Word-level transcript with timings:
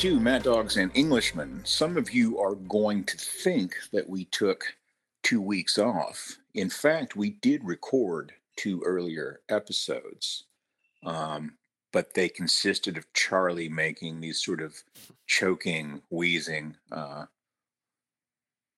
To 0.00 0.20
Mad 0.20 0.42
Dogs 0.42 0.76
and 0.76 0.94
Englishmen. 0.94 1.62
Some 1.64 1.96
of 1.96 2.12
you 2.12 2.38
are 2.38 2.54
going 2.54 3.04
to 3.04 3.16
think 3.16 3.74
that 3.94 4.06
we 4.06 4.26
took 4.26 4.62
two 5.22 5.40
weeks 5.40 5.78
off. 5.78 6.36
In 6.52 6.68
fact, 6.68 7.16
we 7.16 7.30
did 7.30 7.64
record 7.64 8.34
two 8.56 8.82
earlier 8.84 9.40
episodes, 9.48 10.44
um, 11.02 11.54
but 11.94 12.12
they 12.12 12.28
consisted 12.28 12.98
of 12.98 13.10
Charlie 13.14 13.70
making 13.70 14.20
these 14.20 14.44
sort 14.44 14.60
of 14.60 14.74
choking, 15.26 16.02
wheezing, 16.10 16.76
uh, 16.92 17.24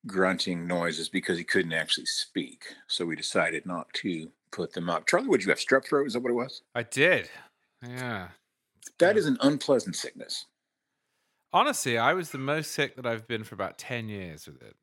grunting 0.06 0.69
noises 0.69 1.09
because 1.09 1.37
he 1.37 1.42
couldn't 1.42 1.73
actually 1.73 2.06
speak. 2.06 2.62
So 2.87 3.05
we 3.05 3.16
decided 3.16 3.66
not 3.66 3.92
to 3.95 4.30
put 4.53 4.73
them 4.73 4.89
up. 4.89 5.09
Charlie, 5.09 5.27
would 5.27 5.42
you 5.42 5.50
have 5.50 5.59
strep 5.59 5.84
throat? 5.84 6.06
Is 6.06 6.12
that 6.12 6.23
what 6.23 6.30
it 6.30 6.34
was? 6.34 6.62
I 6.77 6.84
did. 6.84 7.28
Yeah. 7.84 8.28
That 9.00 9.16
is 9.16 9.27
an 9.27 9.37
unpleasant 9.41 9.97
sickness. 9.97 10.47
Honestly, 11.52 11.97
I 11.97 12.12
was 12.12 12.30
the 12.30 12.38
most 12.38 12.73
sick 12.73 12.97
that 12.97 13.07
I've 13.07 13.27
been 13.27 13.43
for 13.43 13.55
about 13.55 13.79
10 13.79 14.09
years 14.09 14.47
with 14.47 14.62
it. 14.62 14.77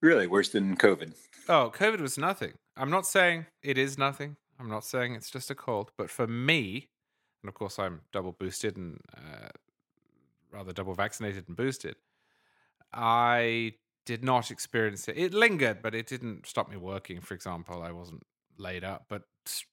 Really, 0.00 0.26
worse 0.26 0.48
than 0.50 0.76
COVID. 0.76 1.14
Oh, 1.48 1.72
COVID 1.74 2.00
was 2.00 2.16
nothing. 2.16 2.52
I'm 2.76 2.90
not 2.90 3.06
saying 3.06 3.46
it 3.62 3.78
is 3.78 3.98
nothing. 3.98 4.36
I'm 4.60 4.68
not 4.68 4.84
saying 4.84 5.14
it's 5.14 5.30
just 5.30 5.50
a 5.50 5.54
cold. 5.54 5.90
But 5.98 6.08
for 6.08 6.26
me, 6.26 6.88
and 7.42 7.48
of 7.48 7.54
course 7.54 7.78
I'm 7.78 8.02
double 8.12 8.32
boosted 8.32 8.76
and 8.76 9.00
uh, 9.16 9.48
rather 10.52 10.72
double 10.72 10.94
vaccinated 10.94 11.44
and 11.48 11.56
boosted, 11.56 11.96
I 12.92 13.74
did 14.06 14.22
not 14.22 14.50
experience 14.50 15.08
it. 15.08 15.16
It 15.16 15.34
lingered, 15.34 15.82
but 15.82 15.94
it 15.94 16.06
didn't 16.06 16.46
stop 16.46 16.70
me 16.70 16.76
working, 16.76 17.20
for 17.20 17.34
example. 17.34 17.82
I 17.82 17.92
wasn't 17.92 18.22
laid 18.56 18.84
up. 18.84 19.06
But 19.08 19.22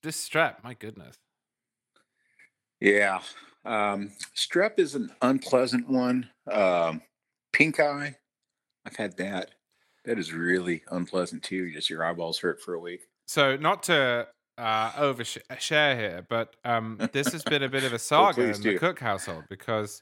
this 0.02 0.28
strep, 0.28 0.64
my 0.64 0.73
goodness. 0.73 1.16
Yeah. 2.80 3.22
Um, 3.66 4.11
strep 4.35 4.80
is 4.80 4.95
an 4.95 5.11
unpleasant 5.22 5.89
one. 5.89 6.30
Um, 6.49 7.02
pink 7.53 7.80
eye, 7.80 8.16
I've 8.86 8.95
had 8.95 9.17
that. 9.17 9.52
That 10.05 10.17
is 10.17 10.33
really 10.33 10.83
unpleasant 10.89 11.44
too. 11.44 11.71
Just 11.71 11.89
your 11.89 12.03
eyeballs 12.03 12.39
hurt 12.39 12.61
for 12.61 12.73
a 12.73 12.80
week. 12.80 13.02
So, 13.27 13.58
not 13.58 13.83
to 13.83 14.27
uh, 14.58 14.91
overshare 14.91 15.95
here, 15.97 16.25
but 16.30 16.55
um, 16.66 16.97
this 17.11 17.31
has 17.31 17.44
been 17.44 17.63
a 17.63 17.69
bit 17.69 17.83
of 17.83 17.94
a 17.94 17.99
saga 17.99 18.53
in 18.53 18.61
the. 18.61 18.77
Cooke 18.77 18.99
household 18.99 19.43
because 19.49 20.02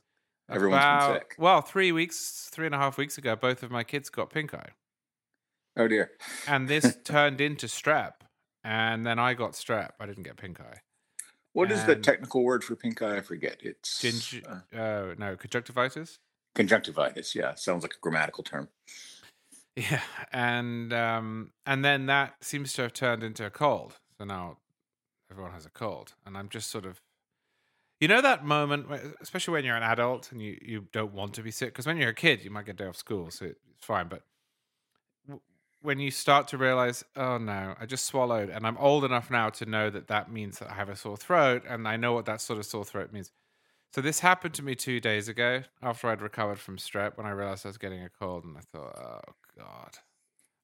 Everyone's 0.50 0.82
been 0.82 0.88
about, 0.88 1.14
sick. 1.16 1.36
well, 1.38 1.62
three 1.62 1.92
weeks, 1.92 2.50
three 2.52 2.68
and 2.68 2.76
a 2.76 2.78
half 2.78 2.98
weeks 2.98 3.18
ago, 3.18 3.36
both 3.36 3.64
of 3.64 3.72
my 3.72 3.84
kids 3.84 4.10
got 4.10 4.30
pink 4.30 4.54
eye. 4.54 4.70
Oh 5.78 5.88
dear. 5.88 6.12
And 6.48 6.68
this 6.68 6.98
turned 7.04 7.42
into 7.42 7.68
strep. 7.68 8.14
And 8.64 9.06
then 9.06 9.20
I 9.20 9.34
got 9.34 9.54
strep. 9.54 9.92
I 10.00 10.06
didn't 10.06 10.24
get 10.24 10.38
pink 10.38 10.60
eye. 10.60 10.80
What 11.58 11.72
is 11.72 11.84
the 11.86 11.96
technical 11.96 12.44
word 12.44 12.64
for 12.64 12.76
pink 12.76 13.02
eye? 13.02 13.18
I 13.18 13.22
forget. 13.22 13.58
It's 13.64 14.04
Gingi- 14.04 14.46
uh, 14.48 14.78
uh, 14.80 15.16
no, 15.18 15.36
conjunctivitis. 15.36 16.20
conjunctivitis. 16.54 17.34
Yeah, 17.34 17.56
sounds 17.56 17.82
like 17.82 17.96
a 17.96 18.00
grammatical 18.00 18.44
term. 18.44 18.70
Yeah, 19.76 20.02
and 20.32 20.94
um, 20.94 21.52
and 21.66 21.84
then 21.84 22.06
that 22.06 22.36
seems 22.42 22.74
to 22.74 22.84
have 22.84 22.94
turned 22.94 23.24
into 23.24 23.44
a 23.44 23.50
cold. 23.50 23.96
So 24.20 24.26
now 24.26 24.58
everyone 25.32 25.52
has 25.54 25.66
a 25.66 25.72
cold, 25.72 26.14
and 26.28 26.38
I'm 26.38 26.48
just 26.48 26.70
sort 26.70 26.86
of, 26.86 27.02
you 28.00 28.08
know, 28.08 28.22
that 28.22 28.46
moment, 28.46 28.86
especially 29.20 29.54
when 29.54 29.66
you're 29.66 29.76
an 29.76 29.82
adult 29.82 30.32
and 30.32 30.40
you 30.40 30.60
you 30.62 30.86
don't 30.92 31.14
want 31.14 31.34
to 31.34 31.42
be 31.42 31.50
sick, 31.50 31.70
because 31.70 31.88
when 31.88 31.98
you're 31.98 32.10
a 32.10 32.14
kid, 32.14 32.44
you 32.44 32.52
might 32.52 32.68
get 32.68 32.76
a 32.76 32.84
day 32.84 32.86
off 32.86 32.98
school, 32.98 33.32
so 33.32 33.46
it's 33.46 33.58
fine. 33.82 34.10
But 34.10 34.22
when 35.88 36.00
you 36.00 36.12
start 36.12 36.50
to 36.50 36.58
realize, 36.58 37.02
oh 37.16 37.38
no, 37.38 37.74
I 37.80 37.86
just 37.86 38.04
swallowed, 38.04 38.50
and 38.50 38.68
I'm 38.68 38.78
old 38.78 39.06
enough 39.06 39.32
now 39.32 39.50
to 39.52 39.66
know 39.66 39.90
that 39.90 40.10
that 40.10 40.30
means 40.30 40.60
that 40.60 40.70
I 40.70 40.74
have 40.74 40.90
a 40.90 40.98
sore 40.98 41.16
throat, 41.16 41.64
and 41.66 41.88
I 41.88 41.96
know 41.96 42.12
what 42.12 42.26
that 42.26 42.42
sort 42.42 42.60
of 42.60 42.66
sore 42.66 42.84
throat 42.84 43.14
means. 43.14 43.32
So 43.96 44.02
this 44.02 44.20
happened 44.20 44.54
to 44.56 44.64
me 44.64 44.76
two 44.76 45.00
days 45.00 45.30
ago 45.30 45.64
after 45.82 46.10
I'd 46.10 46.22
recovered 46.22 46.60
from 46.60 46.76
strep 46.76 47.16
when 47.16 47.26
I 47.26 47.30
realized 47.30 47.66
I 47.66 47.70
was 47.70 47.78
getting 47.78 48.04
a 48.04 48.10
cold, 48.10 48.44
and 48.44 48.58
I 48.58 48.60
thought, 48.70 48.98
oh 48.98 49.34
god, 49.58 49.92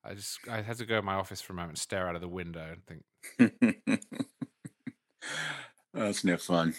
I 0.04 0.14
just 0.14 0.40
I 0.52 0.62
had 0.62 0.78
to 0.80 0.86
go 0.86 0.98
to 0.98 1.02
my 1.02 1.14
office 1.14 1.40
for 1.40 1.54
a 1.54 1.56
moment, 1.56 1.78
stare 1.78 2.10
out 2.10 2.16
of 2.16 2.22
the 2.22 2.28
window, 2.28 2.76
and 2.76 2.86
think, 2.86 4.02
That's 5.94 6.26
no 6.26 6.36
fun. 6.36 6.76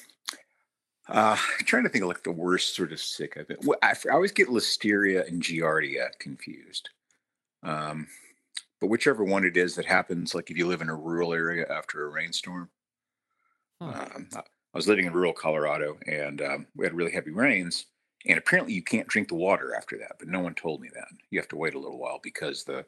Uh, 1.08 1.38
I'm 1.38 1.64
trying 1.64 1.84
to 1.84 1.88
think 1.88 2.04
of 2.04 2.08
like 2.08 2.24
the 2.24 2.30
worst 2.30 2.76
sort 2.76 2.92
of 2.92 3.00
sick 3.00 3.38
I've 3.38 3.48
been. 3.48 3.56
Well, 3.62 3.78
I, 3.82 3.94
I 4.04 4.12
always 4.12 4.32
get 4.32 4.48
listeria 4.48 5.26
and 5.26 5.42
giardia 5.42 6.08
confused. 6.18 6.90
Um, 7.62 8.06
but 8.84 8.90
whichever 8.90 9.24
one 9.24 9.46
it 9.46 9.56
is 9.56 9.76
that 9.76 9.86
happens, 9.86 10.34
like 10.34 10.50
if 10.50 10.58
you 10.58 10.66
live 10.66 10.82
in 10.82 10.90
a 10.90 10.94
rural 10.94 11.32
area 11.32 11.64
after 11.70 12.04
a 12.04 12.10
rainstorm. 12.10 12.68
Hmm. 13.80 13.88
Um, 13.88 14.28
I 14.36 14.40
I 14.40 14.76
was 14.76 14.86
living 14.86 15.06
in 15.06 15.14
rural 15.14 15.32
Colorado 15.32 15.96
and 16.06 16.42
um, 16.42 16.66
we 16.76 16.84
had 16.84 16.92
really 16.92 17.12
heavy 17.12 17.30
rains. 17.30 17.86
And 18.26 18.36
apparently 18.36 18.74
you 18.74 18.82
can't 18.82 19.08
drink 19.08 19.28
the 19.28 19.36
water 19.36 19.74
after 19.74 19.96
that, 19.96 20.16
but 20.18 20.28
no 20.28 20.40
one 20.40 20.54
told 20.54 20.82
me 20.82 20.90
that. 20.92 21.08
You 21.30 21.40
have 21.40 21.48
to 21.48 21.56
wait 21.56 21.74
a 21.74 21.78
little 21.78 21.98
while 21.98 22.20
because 22.22 22.62
the 22.62 22.84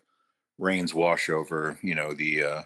rains 0.59 0.93
wash 0.93 1.31
over, 1.31 1.79
you 1.81 1.95
know, 1.95 2.13
the 2.13 2.45
uh, 2.45 2.63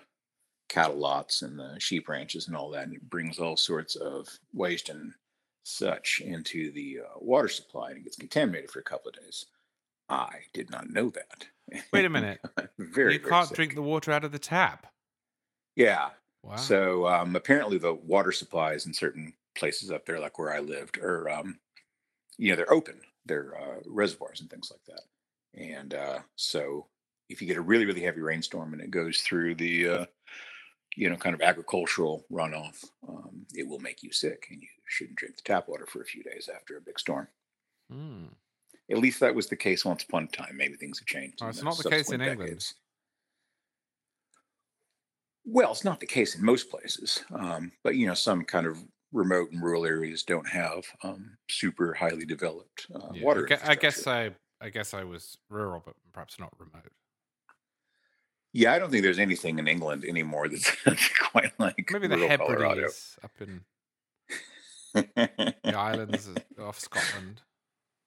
cattle 0.69 0.97
lots 0.97 1.43
and 1.43 1.57
the 1.57 1.77
sheep 1.79 2.09
ranches 2.09 2.49
and 2.49 2.57
all 2.57 2.71
that. 2.71 2.89
And 2.89 2.95
it 2.95 3.11
brings 3.11 3.39
all 3.39 3.57
sorts 3.57 3.95
of 3.95 4.27
waste 4.53 4.89
and 4.89 5.13
such 5.63 6.21
into 6.25 6.73
the 6.73 6.99
uh, 7.05 7.19
water 7.21 7.47
supply 7.49 7.91
and 7.91 7.99
it 7.99 8.05
gets 8.05 8.17
contaminated 8.17 8.73
for 8.73 8.81
a 8.81 8.85
couple 8.85 9.11
of 9.11 9.23
days. 9.23 9.47
I 10.09 10.39
did 10.53 10.69
not 10.71 10.91
know 10.91 11.11
that. 11.11 11.47
Wait 11.93 12.05
a 12.05 12.11
minute, 12.11 12.41
very, 12.79 13.15
you 13.15 13.19
very 13.19 13.19
can't 13.19 13.49
sick. 13.49 13.57
drink 13.57 13.75
the 13.75 13.83
water 13.83 14.13
out 14.13 14.25
of 14.25 14.33
the 14.33 14.39
tap. 14.39 14.87
Yeah. 15.77 16.11
Wow. 16.43 16.57
So 16.57 17.07
um, 17.07 17.37
apparently 17.37 17.79
the 17.79 17.95
water 17.95 18.33
supplies 18.33 18.87
in 18.87 18.95
certain 18.95 19.35
places 19.57 19.91
up 19.91 20.07
there, 20.07 20.19
like 20.19 20.39
where 20.39 20.55
I 20.55 20.61
lived, 20.61 20.99
are 20.99 21.29
um, 21.29 21.59
you 22.39 22.51
know 22.51 22.57
they're 22.57 22.73
open. 22.73 23.01
They're 23.27 23.57
uh, 23.57 23.81
reservoirs 23.87 24.41
and 24.41 24.51
things 24.51 24.73
like 24.73 24.85
that. 24.87 25.03
And 25.55 25.95
uh, 25.95 26.21
so 26.37 26.87
if 27.29 27.41
you 27.41 27.49
get 27.49 27.57
a 27.57 27.63
really 27.63 27.85
really 27.85 28.03
heavy 28.03 28.21
rainstorm 28.21 28.73
and 28.73 28.83
it 28.83 28.91
goes 28.91 29.21
through 29.21 29.57
the 29.57 29.89
uh, 29.89 30.07
you 30.97 31.11
know 31.11 31.17
kind 31.17 31.35
of 31.35 31.43
agricultural 31.43 32.25
runoff, 32.33 32.85
um, 33.09 33.47
it 33.55 33.69
will 33.69 33.81
make 33.81 34.03
you 34.03 34.13
sick, 34.13 34.47
and 34.51 34.61
you 34.61 34.69
shouldn't 34.87 35.17
drink 35.17 35.37
the 35.37 35.43
tap 35.43 35.69
water 35.69 35.87
for 35.87 36.01
a 36.01 36.07
few 36.07 36.23
days 36.23 36.49
after 36.55 36.77
a 36.77 36.81
big 36.81 36.99
storm. 36.99 37.29
Hmm. 37.91 38.27
At 38.91 38.99
least 38.99 39.21
that 39.21 39.35
was 39.35 39.47
the 39.47 39.57
case 39.57 39.85
once 39.85 40.03
upon 40.03 40.25
a 40.25 40.27
time. 40.29 40.57
Maybe 40.57 40.75
things 40.75 40.99
have 40.99 41.07
changed. 41.07 41.39
Oh, 41.43 41.49
it's 41.49 41.63
not 41.63 41.77
the 41.79 41.85
case 41.85 42.11
in 42.11 42.19
subsequent 42.19 42.23
England. 42.23 42.49
decades. 42.49 42.75
Well, 45.45 45.73
it's 45.73 45.85
not 45.85 46.01
the 46.01 46.07
case 46.07 46.35
in 46.37 46.45
most 46.45 46.71
places, 46.71 47.25
um, 47.33 47.73
but 47.83 47.97
you 47.97 48.07
know, 48.07 48.15
some 48.15 48.45
kind 48.45 48.67
of 48.67 48.79
remote 49.13 49.51
and 49.53 49.63
rural 49.63 49.87
areas 49.87 50.23
don't 50.23 50.49
have 50.49 50.85
um, 51.03 51.37
super 51.49 51.95
highly 51.95 52.25
developed 52.25 52.87
uh, 52.95 53.09
Yeah, 53.15 53.25
water. 53.25 53.49
I, 53.65 53.75
guess. 53.75 54.07
I 54.07 54.31
I 54.61 54.69
guess 54.69 54.93
I 54.93 55.05
was 55.05 55.39
rural, 55.49 55.83
but 55.85 55.95
perhaps 56.13 56.39
not 56.39 56.53
remote. 56.59 56.93
yeah, 58.53 58.75
I 58.75 58.79
don't 58.79 58.91
think 58.91 59.03
there's 59.03 59.19
anything 59.19 59.59
in 59.59 59.67
England 59.67 60.05
anymore 60.05 60.49
that's 60.49 60.71
quite 61.19 61.53
like 61.59 61.89
Maybe 61.91 62.07
the 62.09 62.17
rural 62.19 62.37
Colorado. 62.37 62.75
Hebrides 62.83 63.19
up 63.25 63.31
in 63.41 63.61
the 65.65 65.75
islands 65.77 66.29
of- 66.29 66.37
off 66.63 66.79
Scotland. 66.79 67.41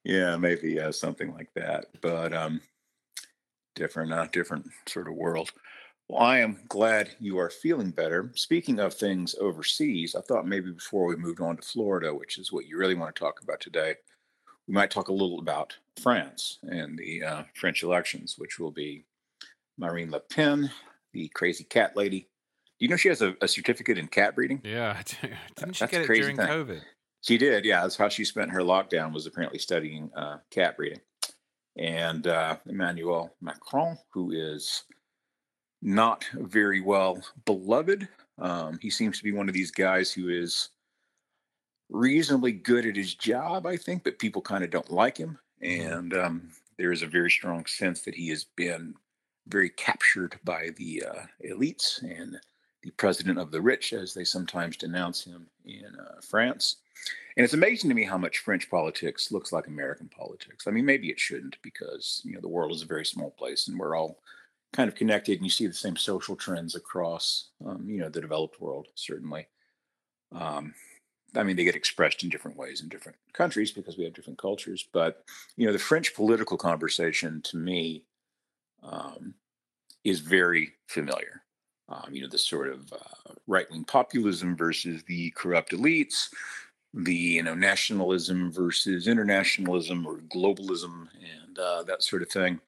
Yeah, 0.04 0.36
maybe 0.38 0.80
uh, 0.80 0.92
something 0.92 1.34
like 1.34 1.50
that, 1.56 1.86
but 2.02 2.34
um, 2.34 2.62
different, 3.76 4.14
uh, 4.14 4.28
different 4.32 4.68
sort 4.88 5.08
of 5.08 5.16
world. 5.16 5.52
Well, 6.10 6.22
I 6.22 6.40
am 6.40 6.60
glad 6.68 7.16
you 7.20 7.40
are 7.40 7.50
feeling 7.50 7.92
better. 7.92 8.32
Speaking 8.36 8.80
of 8.80 8.94
things 8.94 9.36
overseas, 9.40 10.16
I 10.16 10.22
thought 10.22 10.46
maybe 10.46 10.72
before 10.72 11.06
we 11.06 11.16
moved 11.16 11.40
on 11.40 11.56
to 11.58 11.62
Florida, 11.62 12.14
which 12.14 12.38
is 12.38 12.52
what 12.52 12.66
you 12.66 12.78
really 12.78 12.96
want 12.96 13.16
to 13.16 13.20
talk 13.20 13.42
about 13.42 13.62
today, 13.62 13.96
we 14.68 14.74
might 14.74 14.92
talk 14.92 15.08
a 15.08 15.14
little 15.14 15.40
about 15.40 15.78
France 16.02 16.60
and 16.64 16.98
the 16.98 17.24
uh, 17.24 17.44
French 17.56 17.84
elections, 17.84 18.36
which 18.38 18.60
will 18.60 18.72
be 18.72 19.06
Marine 19.78 20.12
Le 20.12 20.20
Pen, 20.20 20.70
the 21.14 21.30
crazy 21.30 21.64
cat 21.64 21.96
lady. 21.96 22.28
Do 22.80 22.86
you 22.86 22.90
know 22.90 22.98
she 22.98 23.10
has 23.10 23.22
a, 23.22 23.36
a 23.42 23.48
certificate 23.48 23.98
in 23.98 24.08
cat 24.08 24.36
breeding? 24.36 24.62
Yeah, 24.64 25.02
didn't 25.56 25.74
she 25.74 25.80
that's 25.80 25.92
get 25.92 26.02
it 26.02 26.08
during 26.08 26.38
thing. 26.38 26.48
COVID? 26.48 26.82
She 27.24 27.38
did, 27.38 27.64
yeah. 27.64 27.82
That's 27.82 27.96
how 27.96 28.10
she 28.10 28.26
spent 28.26 28.52
her 28.52 28.60
lockdown 28.60 29.14
was 29.14 29.26
apparently 29.26 29.58
studying 29.58 30.12
uh, 30.14 30.40
cat 30.52 30.76
breeding. 30.76 31.00
And 31.78 32.28
uh, 32.28 32.58
Emmanuel 32.68 33.34
Macron, 33.42 33.98
who 34.12 34.32
is 34.32 34.84
not 35.82 36.26
very 36.34 36.82
well 36.82 37.24
beloved, 37.46 38.10
um, 38.40 38.78
he 38.82 38.90
seems 38.90 39.18
to 39.18 39.24
be 39.24 39.32
one 39.32 39.48
of 39.48 39.54
these 39.54 39.72
guys 39.72 40.12
who 40.12 40.28
is 40.28 40.70
reasonably 41.90 42.52
good 42.52 42.86
at 42.86 42.98
his 42.98 43.16
job, 43.16 43.66
I 43.66 43.78
think, 43.78 44.04
but 44.04 44.20
people 44.20 44.42
kind 44.42 44.64
of 44.64 44.70
don't 44.70 44.92
like 44.92 45.16
him. 45.18 45.40
Mhm. 45.64 45.92
And 45.92 46.14
um, 46.14 46.50
there 46.78 46.92
is 46.92 47.04
a 47.04 47.08
very 47.08 47.32
strong 47.32 47.66
sense 47.68 48.02
that 48.02 48.16
he 48.16 48.28
has 48.30 48.44
been 48.44 48.96
very 49.48 49.70
captured 49.70 50.38
by 50.44 50.72
the 50.76 51.04
uh, 51.10 51.24
elites 51.46 52.02
and 52.04 52.38
the 52.84 52.92
president 52.92 53.40
of 53.40 53.52
the 53.52 53.62
rich, 53.62 53.94
as 53.94 54.14
they 54.14 54.24
sometimes 54.24 54.78
denounce 54.78 55.24
him 55.24 55.48
in 55.66 55.96
uh, 56.00 56.20
France. 56.22 56.78
And 57.36 57.44
it's 57.44 57.54
amazing 57.54 57.90
to 57.90 57.96
me 57.96 58.04
how 58.04 58.18
much 58.18 58.40
French 58.40 58.70
politics 58.70 59.32
looks 59.32 59.52
like 59.52 59.68
American 59.68 60.10
politics. 60.10 60.68
I 60.68 60.72
mean, 60.72 60.86
maybe 60.86 61.10
it 61.10 61.20
shouldn't 61.20 61.58
because 61.64 62.22
you 62.24 62.34
know 62.34 62.42
the 62.42 62.48
world 62.48 62.74
is 62.74 62.84
a 62.84 62.88
very 62.88 63.06
small 63.06 63.32
place 63.32 63.68
and 63.68 63.80
we're 63.80 63.96
all 63.96 64.20
kind 64.74 64.88
of 64.88 64.96
connected, 64.96 65.38
and 65.38 65.46
you 65.46 65.50
see 65.50 65.68
the 65.68 65.74
same 65.74 65.96
social 65.96 66.36
trends 66.36 66.76
across 66.76 67.50
um, 67.66 67.86
you 67.88 68.00
know 68.00 68.10
the 68.10 68.22
developed 68.22 68.62
world 68.62 68.88
certainly. 68.96 69.48
Um, 70.34 70.74
I 71.36 71.44
mean, 71.44 71.56
they 71.56 71.64
get 71.64 71.76
expressed 71.76 72.24
in 72.24 72.30
different 72.30 72.58
ways 72.58 72.82
in 72.82 72.90
different 72.90 73.18
countries 73.34 73.72
because 73.72 73.98
we 73.98 74.04
have 74.04 74.14
different 74.14 74.40
cultures. 74.40 74.86
But 74.92 75.24
you 75.58 75.66
know, 75.66 75.74
the 75.74 75.80
French 75.80 76.14
political 76.14 76.58
conversation 76.58 77.42
to 77.46 77.58
me 77.58 78.04
um, 78.84 79.34
is 80.04 80.20
very 80.20 80.74
familiar. 80.88 81.42
Um, 81.90 82.10
you 82.14 82.22
know, 82.22 82.30
the 82.30 82.38
sort 82.38 82.70
of 82.70 82.92
uh, 82.94 83.34
right 83.46 83.70
wing 83.70 83.84
populism 83.84 84.56
versus 84.56 85.04
the 85.04 85.32
corrupt 85.32 85.72
elites, 85.72 86.30
the 86.94 87.14
you 87.14 87.44
know 87.44 87.54
nationalism 87.56 88.52
versus 88.52 89.08
internationalism 89.08 90.06
or 90.06 90.18
globalism, 90.20 91.08
and 91.44 91.60
uh, 91.60 91.84
that 91.84 92.02
sort 92.04 92.22
of 92.22 92.30
thing. 92.30 92.60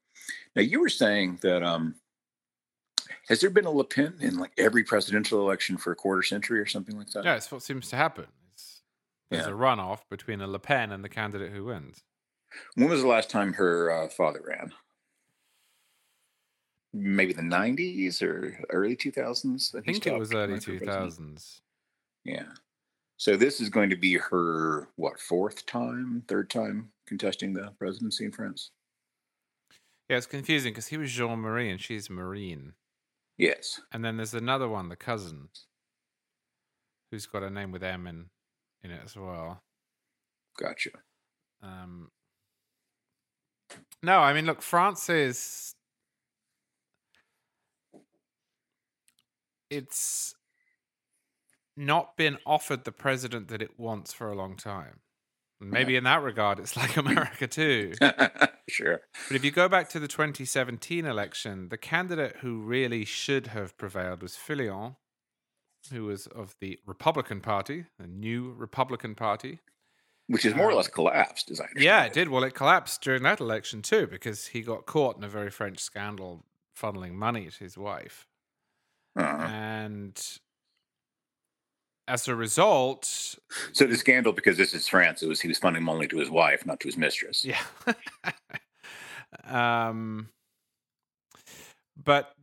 Now, 0.55 0.63
you 0.63 0.79
were 0.81 0.89
saying 0.89 1.39
that 1.41 1.63
um, 1.63 1.95
has 3.29 3.39
there 3.39 3.49
been 3.49 3.65
a 3.65 3.71
Le 3.71 3.85
Pen 3.85 4.15
in 4.19 4.37
like 4.37 4.51
every 4.57 4.83
presidential 4.83 5.39
election 5.41 5.77
for 5.77 5.91
a 5.91 5.95
quarter 5.95 6.23
century 6.23 6.59
or 6.59 6.65
something 6.65 6.97
like 6.97 7.09
that? 7.11 7.23
Yeah, 7.23 7.35
it's 7.35 7.51
what 7.51 7.63
seems 7.63 7.89
to 7.89 7.95
happen. 7.95 8.25
It's, 8.53 8.81
there's 9.31 9.45
Yeah. 9.45 9.53
a 9.53 9.55
runoff 9.55 10.01
between 10.09 10.41
a 10.41 10.47
Le 10.47 10.59
Pen 10.59 10.91
and 10.91 11.03
the 11.03 11.09
candidate 11.09 11.51
who 11.51 11.65
wins. 11.65 12.03
When 12.75 12.89
was 12.89 13.01
the 13.01 13.07
last 13.07 13.29
time 13.29 13.53
her 13.53 13.91
uh, 13.91 14.07
father 14.09 14.41
ran? 14.47 14.71
Maybe 16.97 17.33
the 17.33 17.41
90s 17.41 18.21
or 18.21 18.57
early 18.69 18.95
2000s? 18.95 19.75
I 19.75 19.81
think 19.81 20.07
it 20.07 20.17
was 20.17 20.33
early 20.33 20.59
2000s. 20.59 21.59
Yeah. 22.23 22.45
So 23.17 23.35
this 23.35 23.59
is 23.59 23.69
going 23.69 23.89
to 23.89 23.95
be 23.95 24.15
her, 24.15 24.87
what, 24.95 25.19
fourth 25.19 25.65
time, 25.65 26.23
third 26.27 26.49
time 26.49 26.91
contesting 27.05 27.53
the 27.53 27.73
presidency 27.77 28.25
in 28.25 28.31
France? 28.31 28.71
Yeah, 30.09 30.17
it's 30.17 30.25
confusing 30.25 30.71
because 30.71 30.87
he 30.87 30.97
was 30.97 31.11
Jean 31.11 31.39
Marie 31.39 31.69
and 31.69 31.81
she's 31.81 32.09
Marine. 32.09 32.73
Yes. 33.37 33.81
And 33.91 34.03
then 34.03 34.17
there's 34.17 34.33
another 34.33 34.69
one, 34.69 34.89
the 34.89 34.95
cousin, 34.95 35.49
who's 37.11 37.25
got 37.25 37.43
a 37.43 37.49
name 37.49 37.71
with 37.71 37.83
M 37.83 38.07
in, 38.07 38.25
in 38.83 38.91
it 38.91 39.01
as 39.03 39.15
well. 39.15 39.63
Gotcha. 40.57 40.91
Um, 41.61 42.11
no, 44.03 44.19
I 44.19 44.33
mean, 44.33 44.45
look, 44.45 44.61
France 44.61 45.09
is. 45.09 45.74
It's 49.75 50.35
not 51.77 52.15
been 52.17 52.37
offered 52.45 52.85
the 52.85 52.91
president 52.91 53.47
that 53.49 53.61
it 53.61 53.79
wants 53.79 54.13
for 54.13 54.31
a 54.31 54.35
long 54.35 54.55
time. 54.55 55.01
And 55.61 55.71
maybe 55.71 55.95
in 55.95 56.03
that 56.05 56.21
regard, 56.21 56.59
it's 56.59 56.75
like 56.77 56.97
America 57.05 57.47
too. 57.47 57.93
sure. 58.69 59.01
But 59.27 59.35
if 59.35 59.43
you 59.43 59.51
go 59.51 59.67
back 59.69 59.89
to 59.89 59.99
the 59.99 60.07
2017 60.07 61.05
election, 61.05 61.69
the 61.69 61.77
candidate 61.77 62.37
who 62.37 62.61
really 62.61 63.05
should 63.05 63.47
have 63.47 63.77
prevailed 63.77 64.21
was 64.21 64.35
Fillon, 64.35 64.95
who 65.91 66.05
was 66.05 66.27
of 66.27 66.55
the 66.59 66.79
Republican 66.85 67.41
Party, 67.41 67.85
the 67.99 68.07
new 68.07 68.53
Republican 68.53 69.15
Party. 69.15 69.59
Which 70.27 70.45
is 70.45 70.55
more 70.55 70.67
or 70.67 70.71
Um, 70.71 70.77
less 70.77 70.87
collapsed, 70.87 71.51
as 71.51 71.59
I 71.59 71.65
understand 71.65 71.83
Yeah, 71.83 72.03
it 72.05 72.13
did. 72.13 72.29
Well, 72.29 72.43
it 72.43 72.55
collapsed 72.55 73.01
during 73.01 73.23
that 73.23 73.39
election 73.39 73.81
too 73.81 74.07
because 74.07 74.47
he 74.47 74.61
got 74.61 74.85
caught 74.85 75.17
in 75.17 75.23
a 75.23 75.29
very 75.29 75.51
French 75.51 75.79
scandal 75.79 76.45
funneling 76.75 77.13
money 77.13 77.49
to 77.49 77.59
his 77.63 77.77
wife. 77.77 78.27
Uh-huh. 79.15 79.43
And 79.43 80.21
as 82.07 82.27
a 82.27 82.35
result, 82.35 83.35
So 83.73 83.85
the 83.85 83.97
scandal, 83.97 84.33
because 84.33 84.57
this 84.57 84.73
is 84.73 84.87
France, 84.87 85.23
it 85.23 85.27
was 85.27 85.41
he 85.41 85.47
was 85.47 85.57
funding 85.57 85.83
money 85.83 86.07
to 86.07 86.17
his 86.17 86.29
wife, 86.29 86.65
not 86.65 86.79
to 86.81 86.87
his 86.87 86.97
mistress. 86.97 87.45
yeah. 87.45 87.61
um, 89.47 90.29
but 92.01 92.33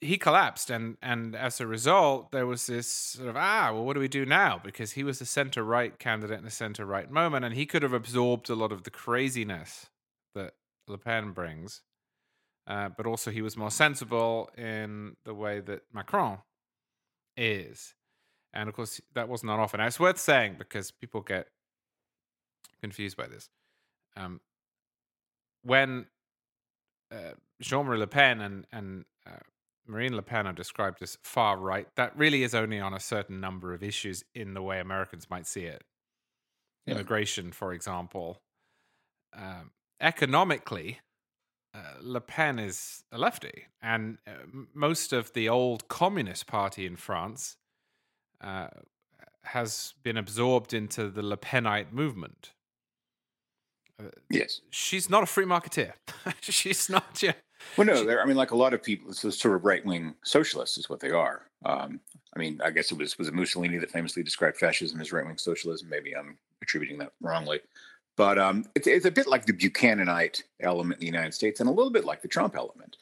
he 0.00 0.18
collapsed, 0.18 0.70
and 0.70 0.96
and 1.02 1.34
as 1.34 1.60
a 1.60 1.66
result, 1.66 2.30
there 2.30 2.46
was 2.46 2.66
this 2.66 2.88
sort 2.88 3.28
of 3.28 3.36
ah, 3.36 3.70
well, 3.72 3.84
what 3.84 3.94
do 3.94 4.00
we 4.00 4.08
do 4.08 4.26
now? 4.26 4.60
Because 4.62 4.92
he 4.92 5.04
was 5.04 5.20
a 5.20 5.26
center 5.26 5.62
right 5.62 5.98
candidate 5.98 6.40
in 6.40 6.46
a 6.46 6.50
center 6.50 6.84
right 6.84 7.10
moment, 7.10 7.44
and 7.44 7.54
he 7.54 7.66
could 7.66 7.82
have 7.82 7.92
absorbed 7.92 8.50
a 8.50 8.54
lot 8.54 8.72
of 8.72 8.82
the 8.82 8.90
craziness 8.90 9.86
that 10.34 10.54
Le 10.88 10.98
Pen 10.98 11.32
brings. 11.32 11.82
Uh, 12.66 12.88
but 12.96 13.06
also, 13.06 13.30
he 13.30 13.42
was 13.42 13.56
more 13.56 13.70
sensible 13.70 14.50
in 14.56 15.16
the 15.24 15.34
way 15.34 15.60
that 15.60 15.82
Macron 15.92 16.38
is. 17.36 17.94
And 18.54 18.68
of 18.68 18.74
course, 18.74 19.00
that 19.14 19.28
was 19.28 19.44
not 19.44 19.58
often. 19.58 19.80
It's 19.80 20.00
worth 20.00 20.18
saying 20.18 20.56
because 20.58 20.90
people 20.90 21.20
get 21.20 21.48
confused 22.80 23.16
by 23.16 23.26
this. 23.26 23.50
Um, 24.16 24.40
when 25.62 26.06
uh, 27.10 27.32
Jean 27.60 27.86
Marie 27.86 27.98
Le 27.98 28.06
Pen 28.06 28.40
and, 28.40 28.66
and 28.72 29.04
uh, 29.26 29.40
Marine 29.86 30.14
Le 30.14 30.22
Pen 30.22 30.46
are 30.46 30.52
described 30.52 31.02
as 31.02 31.18
far 31.22 31.58
right, 31.58 31.88
that 31.96 32.16
really 32.16 32.42
is 32.42 32.54
only 32.54 32.80
on 32.80 32.94
a 32.94 33.00
certain 33.00 33.40
number 33.40 33.74
of 33.74 33.82
issues 33.82 34.24
in 34.34 34.54
the 34.54 34.62
way 34.62 34.80
Americans 34.80 35.28
might 35.28 35.46
see 35.46 35.64
it. 35.64 35.82
Yeah. 36.86 36.94
Immigration, 36.94 37.52
for 37.52 37.72
example. 37.72 38.40
Um, 39.36 39.72
economically, 40.00 41.00
uh, 41.74 41.78
Le 42.00 42.20
Pen 42.20 42.58
is 42.58 43.04
a 43.10 43.18
lefty, 43.18 43.64
and 43.82 44.18
uh, 44.26 44.30
most 44.74 45.12
of 45.12 45.32
the 45.32 45.48
old 45.48 45.88
Communist 45.88 46.46
Party 46.46 46.86
in 46.86 46.96
France 46.96 47.56
uh, 48.40 48.68
has 49.42 49.94
been 50.02 50.16
absorbed 50.16 50.72
into 50.72 51.10
the 51.10 51.22
Le 51.22 51.36
Penite 51.36 51.92
movement. 51.92 52.52
Uh, 54.00 54.08
Yes. 54.30 54.60
she's 54.70 55.08
not 55.10 55.22
a 55.22 55.26
free 55.26 55.44
marketeer. 55.46 55.92
she's 56.40 56.88
not. 56.88 57.22
Yeah, 57.22 57.32
Well, 57.76 57.86
no, 57.86 58.04
they're, 58.04 58.22
I 58.22 58.26
mean, 58.26 58.36
like 58.36 58.50
a 58.50 58.56
lot 58.56 58.74
of 58.74 58.82
people, 58.82 59.10
it's 59.10 59.24
a 59.24 59.32
sort 59.32 59.56
of 59.56 59.64
right 59.64 59.84
wing 59.84 60.14
socialists 60.24 60.78
is 60.78 60.88
what 60.88 61.00
they 61.00 61.10
are. 61.10 61.42
Um, 61.64 62.00
I 62.36 62.38
mean, 62.38 62.60
I 62.64 62.70
guess 62.70 62.90
it 62.92 62.98
was 62.98 63.16
was 63.18 63.28
it 63.28 63.34
Mussolini 63.34 63.78
that 63.78 63.90
famously 63.90 64.22
described 64.22 64.58
fascism 64.58 65.00
as 65.00 65.12
right 65.12 65.24
wing 65.24 65.38
socialism. 65.38 65.88
Maybe 65.88 66.14
I'm 66.16 66.36
attributing 66.62 66.98
that 66.98 67.12
wrongly, 67.20 67.60
but 68.16 68.38
um, 68.38 68.64
it's 68.74 68.86
it's 68.86 69.06
a 69.06 69.10
bit 69.10 69.26
like 69.26 69.46
the 69.46 69.52
Buchananite 69.52 70.42
element 70.60 70.94
in 70.94 71.00
the 71.00 71.06
United 71.06 71.34
States, 71.34 71.60
and 71.60 71.68
a 71.68 71.72
little 71.72 71.92
bit 71.92 72.04
like 72.04 72.22
the 72.22 72.28
Trump 72.28 72.56
element, 72.56 72.96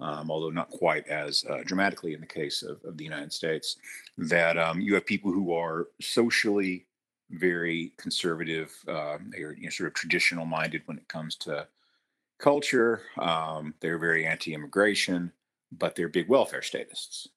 um, 0.00 0.30
although 0.30 0.50
not 0.50 0.70
quite 0.70 1.06
as 1.08 1.44
uh, 1.48 1.62
dramatically 1.64 2.14
in 2.14 2.20
the 2.20 2.26
case 2.26 2.62
of, 2.62 2.82
of 2.84 2.96
the 2.96 3.04
United 3.04 3.32
States. 3.32 3.76
That 4.18 4.58
um, 4.58 4.80
you 4.80 4.94
have 4.94 5.06
people 5.06 5.32
who 5.32 5.52
are 5.52 5.88
socially 6.00 6.86
very 7.30 7.92
conservative, 7.98 8.72
uh, 8.88 9.18
they're 9.30 9.54
you 9.54 9.64
know, 9.64 9.70
sort 9.70 9.88
of 9.88 9.94
traditional 9.94 10.46
minded 10.46 10.82
when 10.86 10.98
it 10.98 11.08
comes 11.08 11.36
to 11.36 11.66
culture. 12.38 13.02
Um, 13.18 13.74
they're 13.80 13.98
very 13.98 14.26
anti-immigration, 14.26 15.32
but 15.70 15.94
they're 15.94 16.08
big 16.08 16.28
welfare 16.28 16.62
statists. 16.62 17.28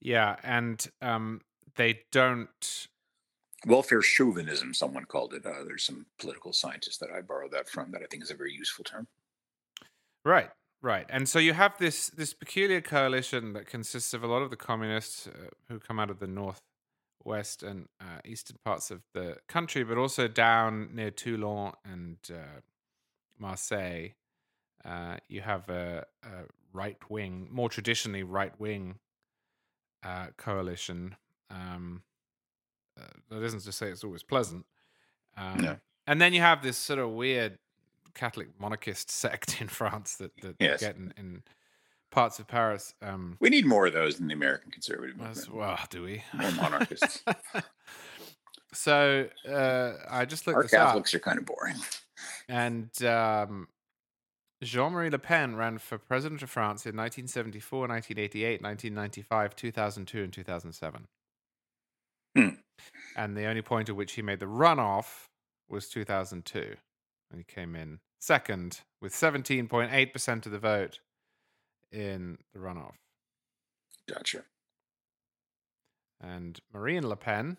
yeah, 0.00 0.36
and 0.42 0.88
um, 1.02 1.40
they 1.76 2.00
don't. 2.12 2.88
Welfare 3.66 4.00
chauvinism, 4.00 4.72
someone 4.72 5.06
called 5.06 5.34
it. 5.34 5.44
Uh, 5.44 5.64
there's 5.66 5.82
some 5.82 6.06
political 6.18 6.52
scientists 6.52 6.98
that 6.98 7.10
I 7.10 7.20
borrowed 7.20 7.50
that 7.50 7.68
from 7.68 7.90
that 7.90 8.00
I 8.00 8.06
think 8.06 8.22
is 8.22 8.30
a 8.30 8.36
very 8.36 8.52
useful 8.52 8.84
term. 8.84 9.08
Right, 10.24 10.50
right, 10.82 11.06
and 11.08 11.28
so 11.28 11.40
you 11.40 11.52
have 11.52 11.76
this 11.78 12.08
this 12.08 12.32
peculiar 12.32 12.80
coalition 12.80 13.54
that 13.54 13.66
consists 13.66 14.14
of 14.14 14.22
a 14.22 14.28
lot 14.28 14.42
of 14.42 14.50
the 14.50 14.56
communists 14.56 15.26
uh, 15.26 15.48
who 15.68 15.80
come 15.80 15.98
out 15.98 16.10
of 16.10 16.20
the 16.20 16.28
north, 16.28 16.60
west, 17.24 17.64
and 17.64 17.88
uh, 18.00 18.20
eastern 18.24 18.56
parts 18.64 18.92
of 18.92 19.02
the 19.14 19.38
country, 19.48 19.82
but 19.82 19.98
also 19.98 20.28
down 20.28 20.90
near 20.94 21.10
Toulon 21.10 21.72
and 21.84 22.18
uh, 22.30 22.60
Marseille. 23.36 24.10
Uh, 24.84 25.16
you 25.28 25.40
have 25.40 25.68
a, 25.68 26.06
a 26.22 26.44
right 26.72 26.98
wing, 27.10 27.48
more 27.50 27.68
traditionally 27.68 28.22
right 28.22 28.58
wing 28.60 28.94
uh, 30.04 30.28
coalition. 30.36 31.16
Um, 31.50 32.02
that 33.30 33.42
isn't 33.42 33.60
to 33.60 33.72
say 33.72 33.88
it's 33.88 34.04
always 34.04 34.22
pleasant. 34.22 34.64
Um, 35.36 35.58
No. 35.60 35.76
And 36.06 36.20
then 36.20 36.32
you 36.32 36.40
have 36.40 36.62
this 36.62 36.76
sort 36.78 36.98
of 37.00 37.10
weird 37.10 37.58
Catholic 38.14 38.48
monarchist 38.60 39.10
sect 39.22 39.60
in 39.60 39.68
France 39.68 40.16
that, 40.16 40.30
that 40.42 40.56
Yes. 40.60 40.80
get 40.80 40.96
in, 40.96 41.12
in 41.16 41.42
parts 42.10 42.38
of 42.38 42.46
Paris. 42.46 42.94
Um, 43.02 43.36
We 43.40 43.50
need 43.50 43.66
more 43.66 43.86
of 43.86 43.92
those 43.92 44.20
in 44.20 44.28
the 44.28 44.34
American 44.34 44.70
conservative 44.70 45.16
movement. 45.16 45.52
well, 45.52 45.78
do 45.90 46.02
we? 46.04 46.22
More 46.32 46.52
monarchists. 46.52 47.22
so 48.72 49.28
uh, 49.48 49.92
I 50.08 50.24
just 50.24 50.46
looked 50.46 50.56
Our 50.56 50.62
this 50.62 50.74
up. 50.74 50.86
Catholics 50.88 51.14
are 51.14 51.18
kind 51.20 51.38
of 51.38 51.44
boring. 51.46 51.76
And 52.48 52.90
um, 53.02 53.68
Jean 54.62 54.92
Marie 54.92 55.10
Le 55.10 55.18
Pen 55.18 55.56
ran 55.56 55.78
for 55.78 55.98
president 55.98 56.42
of 56.42 56.48
France 56.50 56.86
in 56.86 56.96
1974, 56.96 57.80
1988, 57.80 58.62
1995, 58.62 59.56
2002, 59.56 60.22
and 60.22 60.32
2007. 60.32 61.06
Hmm. 62.36 62.48
And 63.16 63.34
the 63.34 63.46
only 63.46 63.62
point 63.62 63.88
at 63.88 63.96
which 63.96 64.12
he 64.12 64.22
made 64.22 64.40
the 64.40 64.46
runoff 64.46 65.28
was 65.70 65.88
2002. 65.88 66.76
And 67.30 67.40
he 67.40 67.44
came 67.44 67.74
in 67.74 68.00
second 68.20 68.82
with 69.00 69.14
17.8% 69.14 70.46
of 70.46 70.52
the 70.52 70.58
vote 70.58 71.00
in 71.90 72.36
the 72.52 72.60
runoff. 72.60 72.96
Gotcha. 74.06 74.42
And 76.20 76.60
Marine 76.72 77.08
Le 77.08 77.16
Pen, 77.16 77.56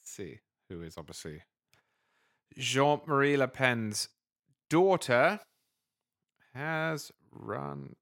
let's 0.00 0.10
see, 0.10 0.40
who 0.68 0.82
is 0.82 0.98
obviously 0.98 1.42
Jean 2.58 3.00
Marie 3.06 3.36
Le 3.36 3.48
Pen's 3.48 4.08
daughter, 4.68 5.40
has 6.54 7.12
run 7.30 7.94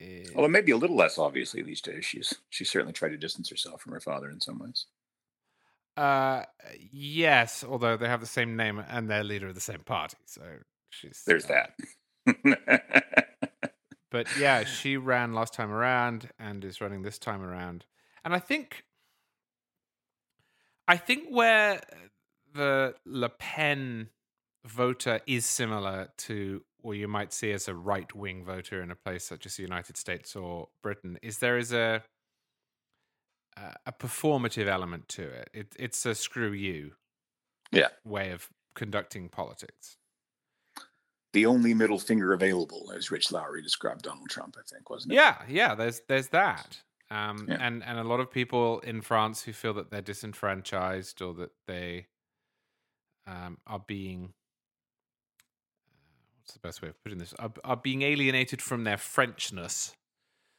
Eh, 0.00 0.24
Although 0.34 0.48
maybe 0.48 0.72
a 0.72 0.76
little 0.76 0.96
less 0.96 1.18
obviously 1.18 1.62
these 1.62 1.80
days. 1.80 2.04
She's 2.04 2.34
she 2.50 2.64
certainly 2.64 2.92
tried 2.92 3.10
to 3.10 3.16
distance 3.16 3.48
herself 3.48 3.80
from 3.80 3.92
her 3.92 4.00
father 4.00 4.30
in 4.30 4.40
some 4.40 4.58
ways. 4.58 4.86
Uh, 5.96 6.42
yes, 6.90 7.64
although 7.64 7.96
they 7.96 8.06
have 8.06 8.20
the 8.20 8.26
same 8.26 8.54
name 8.56 8.82
and 8.88 9.08
they're 9.08 9.24
leader 9.24 9.48
of 9.48 9.54
the 9.54 9.60
same 9.62 9.80
party, 9.80 10.18
so 10.26 10.42
she's 10.90 11.22
There's 11.26 11.46
uh, 11.46 11.66
that. 12.26 13.26
But 14.10 14.28
yeah, 14.38 14.64
she 14.64 14.96
ran 14.96 15.34
last 15.34 15.52
time 15.52 15.70
around 15.70 16.30
and 16.38 16.64
is 16.64 16.80
running 16.80 17.02
this 17.02 17.18
time 17.18 17.42
around. 17.42 17.84
And 18.24 18.34
I 18.34 18.38
think 18.38 18.84
I 20.88 20.96
think 20.96 21.28
where 21.28 21.80
the 22.54 22.94
Le 23.04 23.28
Pen 23.28 24.08
voter 24.64 25.20
is 25.26 25.44
similar 25.44 26.08
to 26.18 26.62
what 26.86 26.96
you 26.96 27.08
might 27.08 27.32
see 27.32 27.50
as 27.50 27.66
a 27.66 27.74
right 27.74 28.14
wing 28.14 28.44
voter 28.44 28.80
in 28.80 28.92
a 28.92 28.94
place 28.94 29.24
such 29.24 29.44
as 29.44 29.56
the 29.56 29.62
United 29.62 29.96
States 29.96 30.36
or 30.36 30.68
Britain 30.82 31.18
is 31.20 31.38
there 31.38 31.58
is 31.58 31.72
a 31.72 32.02
a 33.86 33.92
performative 33.92 34.66
element 34.66 35.08
to 35.08 35.22
it. 35.22 35.50
it 35.52 35.76
it's 35.78 36.04
a 36.06 36.14
screw 36.14 36.52
you 36.52 36.92
yeah. 37.72 37.88
way 38.04 38.30
of 38.30 38.48
conducting 38.74 39.28
politics. 39.28 39.96
The 41.32 41.46
only 41.46 41.74
middle 41.74 41.98
finger 41.98 42.34
available, 42.34 42.92
as 42.94 43.10
Rich 43.10 43.32
Lowry 43.32 43.62
described 43.62 44.02
Donald 44.02 44.28
Trump, 44.28 44.56
I 44.58 44.62
think, 44.70 44.88
wasn't 44.88 45.12
it? 45.12 45.16
Yeah, 45.16 45.38
yeah. 45.48 45.74
There's 45.74 46.02
there's 46.06 46.28
that, 46.28 46.82
um, 47.10 47.46
Yeah. 47.48 47.56
and 47.60 47.82
and 47.82 47.98
a 47.98 48.04
lot 48.04 48.20
of 48.20 48.30
people 48.30 48.80
in 48.80 49.00
France 49.00 49.42
who 49.42 49.52
feel 49.52 49.74
that 49.74 49.90
they're 49.90 50.02
disenfranchised 50.02 51.20
or 51.20 51.34
that 51.34 51.52
they 51.66 52.06
um, 53.26 53.58
are 53.66 53.82
being 53.86 54.34
what's 56.46 56.54
the 56.54 56.60
best 56.60 56.80
way 56.80 56.88
of 56.88 57.02
putting 57.02 57.18
this 57.18 57.34
are, 57.40 57.50
are 57.64 57.76
being 57.76 58.02
alienated 58.02 58.62
from 58.62 58.84
their 58.84 58.96
Frenchness. 58.96 59.96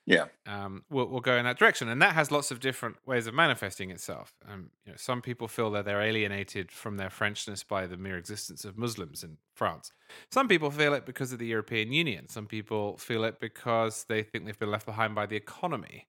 Yeah. 0.05 0.25
Um, 0.45 0.83
will 0.89 1.07
will 1.07 1.21
go 1.21 1.37
in 1.37 1.45
that 1.45 1.57
direction, 1.57 1.87
and 1.89 2.01
that 2.01 2.13
has 2.13 2.31
lots 2.31 2.51
of 2.51 2.59
different 2.59 2.97
ways 3.05 3.27
of 3.27 3.33
manifesting 3.33 3.89
itself. 3.91 4.33
Um, 4.49 4.71
you 4.85 4.91
know, 4.91 4.97
some 4.97 5.21
people 5.21 5.47
feel 5.47 5.69
that 5.71 5.85
they're 5.85 6.01
alienated 6.01 6.71
from 6.71 6.97
their 6.97 7.09
Frenchness 7.09 7.65
by 7.65 7.87
the 7.87 7.97
mere 7.97 8.17
existence 8.17 8.65
of 8.65 8.77
Muslims 8.77 9.23
in 9.23 9.37
France. 9.53 9.91
Some 10.31 10.47
people 10.47 10.71
feel 10.71 10.93
it 10.93 11.05
because 11.05 11.31
of 11.33 11.39
the 11.39 11.47
European 11.47 11.91
Union. 11.91 12.27
Some 12.29 12.47
people 12.47 12.97
feel 12.97 13.23
it 13.23 13.39
because 13.39 14.05
they 14.07 14.23
think 14.23 14.45
they've 14.45 14.59
been 14.59 14.71
left 14.71 14.85
behind 14.85 15.15
by 15.15 15.25
the 15.25 15.35
economy. 15.35 16.07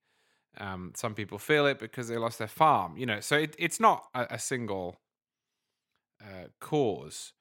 Um, 0.57 0.91
some 0.95 1.13
people 1.13 1.37
feel 1.37 1.65
it 1.67 1.79
because 1.79 2.07
they 2.09 2.17
lost 2.17 2.39
their 2.39 2.47
farm. 2.47 2.97
You 2.97 3.05
know, 3.05 3.19
so 3.21 3.37
it, 3.37 3.55
it's 3.57 3.79
not 3.79 4.07
a, 4.13 4.27
a 4.31 4.39
single 4.39 4.97
uh, 6.21 6.47
cause. 6.59 7.33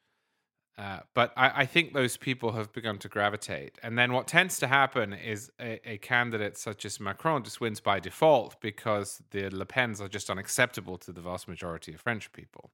Uh, 0.79 1.01
but 1.13 1.33
I, 1.37 1.63
I 1.63 1.67
think 1.67 1.93
those 1.93 2.17
people 2.17 2.53
have 2.53 2.73
begun 2.73 2.99
to 2.99 3.09
gravitate. 3.09 3.79
And 3.83 3.99
then 3.99 4.13
what 4.13 4.29
tends 4.29 4.59
to 4.61 4.69
happen 4.69 5.13
is 5.13 5.51
a, 5.61 5.81
a 5.85 5.99
candidate 5.99 6.57
such 6.57 6.85
as 6.85 7.01
Macron 7.01 7.43
just 7.43 7.61
wins 7.61 7.81
by 7.81 7.99
default 7.99 8.61
because 8.61 9.21
the 9.33 9.51
Le 9.51 9.67
Pens 9.67 10.01
are 10.01 10.07
just 10.07 10.31
unacceptable 10.31 10.97
to 10.99 11.11
the 11.11 11.21
vast 11.21 11.49
majority 11.49 11.93
of 11.93 12.01
French 12.01 12.31
people. 12.33 12.71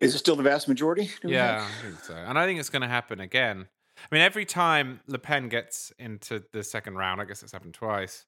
Is 0.00 0.14
it 0.14 0.18
still 0.18 0.36
the 0.36 0.42
vast 0.42 0.68
majority? 0.68 1.08
Yeah. 1.24 1.66
I 1.66 1.82
think 1.82 2.00
so. 2.00 2.14
And 2.14 2.38
I 2.38 2.44
think 2.44 2.60
it's 2.60 2.68
going 2.68 2.82
to 2.82 2.88
happen 2.88 3.20
again. 3.20 3.68
I 3.96 4.14
mean, 4.14 4.20
every 4.20 4.44
time 4.44 5.00
Le 5.06 5.18
Pen 5.18 5.48
gets 5.48 5.94
into 5.98 6.44
the 6.52 6.62
second 6.62 6.96
round, 6.96 7.22
I 7.22 7.24
guess 7.24 7.42
it's 7.42 7.52
happened 7.52 7.72
twice, 7.72 8.26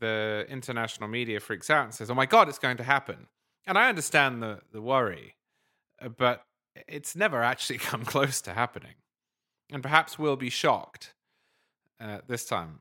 the 0.00 0.46
international 0.48 1.08
media 1.08 1.38
freaks 1.38 1.70
out 1.70 1.84
and 1.84 1.94
says, 1.94 2.10
oh 2.10 2.14
my 2.14 2.26
God, 2.26 2.48
it's 2.48 2.58
going 2.58 2.78
to 2.78 2.82
happen. 2.82 3.28
And 3.68 3.76
I 3.76 3.90
understand 3.90 4.42
the, 4.42 4.60
the 4.72 4.80
worry, 4.80 5.36
uh, 6.00 6.08
but 6.08 6.44
it's 6.88 7.14
never 7.14 7.42
actually 7.42 7.78
come 7.90 8.04
close 8.04 8.40
to 8.40 8.54
happening. 8.54 8.94
And 9.70 9.82
perhaps 9.82 10.18
we'll 10.18 10.36
be 10.36 10.48
shocked 10.48 11.12
uh, 12.00 12.20
this 12.26 12.46
time. 12.46 12.80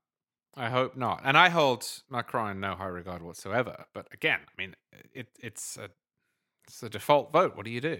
I 0.56 0.70
hope 0.70 0.96
not. 0.96 1.22
And 1.25 1.38
I 1.38 1.50
hold 1.50 1.86
Macron 2.10 2.51
in 2.51 2.60
no 2.62 2.75
high 2.75 2.86
regard 2.86 3.22
whatsoever. 3.22 3.86
But 3.94 4.08
again, 4.13 4.39
I 4.48 4.62
mean, 4.62 4.75
it, 5.13 5.27
it's 5.39 5.77
a 5.77 5.89
it's 6.65 6.82
a 6.82 6.89
default 6.89 7.32
vote. 7.32 7.56
What 7.56 7.65
do 7.65 7.72
you 7.72 7.82
do? 7.82 8.00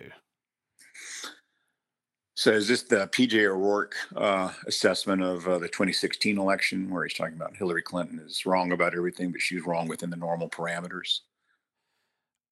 So 2.36 2.52
is 2.52 2.68
this 2.68 2.84
the 2.84 3.08
PJ 3.08 3.46
O'Rourke 3.46 3.96
uh, 4.16 4.52
assessment 4.66 5.22
of 5.22 5.48
uh, 5.48 5.60
the 5.60 5.68
2016 5.68 6.38
election, 6.38 6.90
where 6.90 7.04
he's 7.04 7.14
talking 7.14 7.36
about 7.36 7.56
Hillary 7.58 7.82
Clinton 7.82 8.20
is 8.20 8.46
wrong 8.46 8.72
about 8.72 8.96
everything, 8.96 9.32
but 9.32 9.42
she's 9.42 9.66
wrong 9.66 9.88
within 9.88 10.10
the 10.10 10.18
normal 10.18 10.50
parameters? 10.50 11.20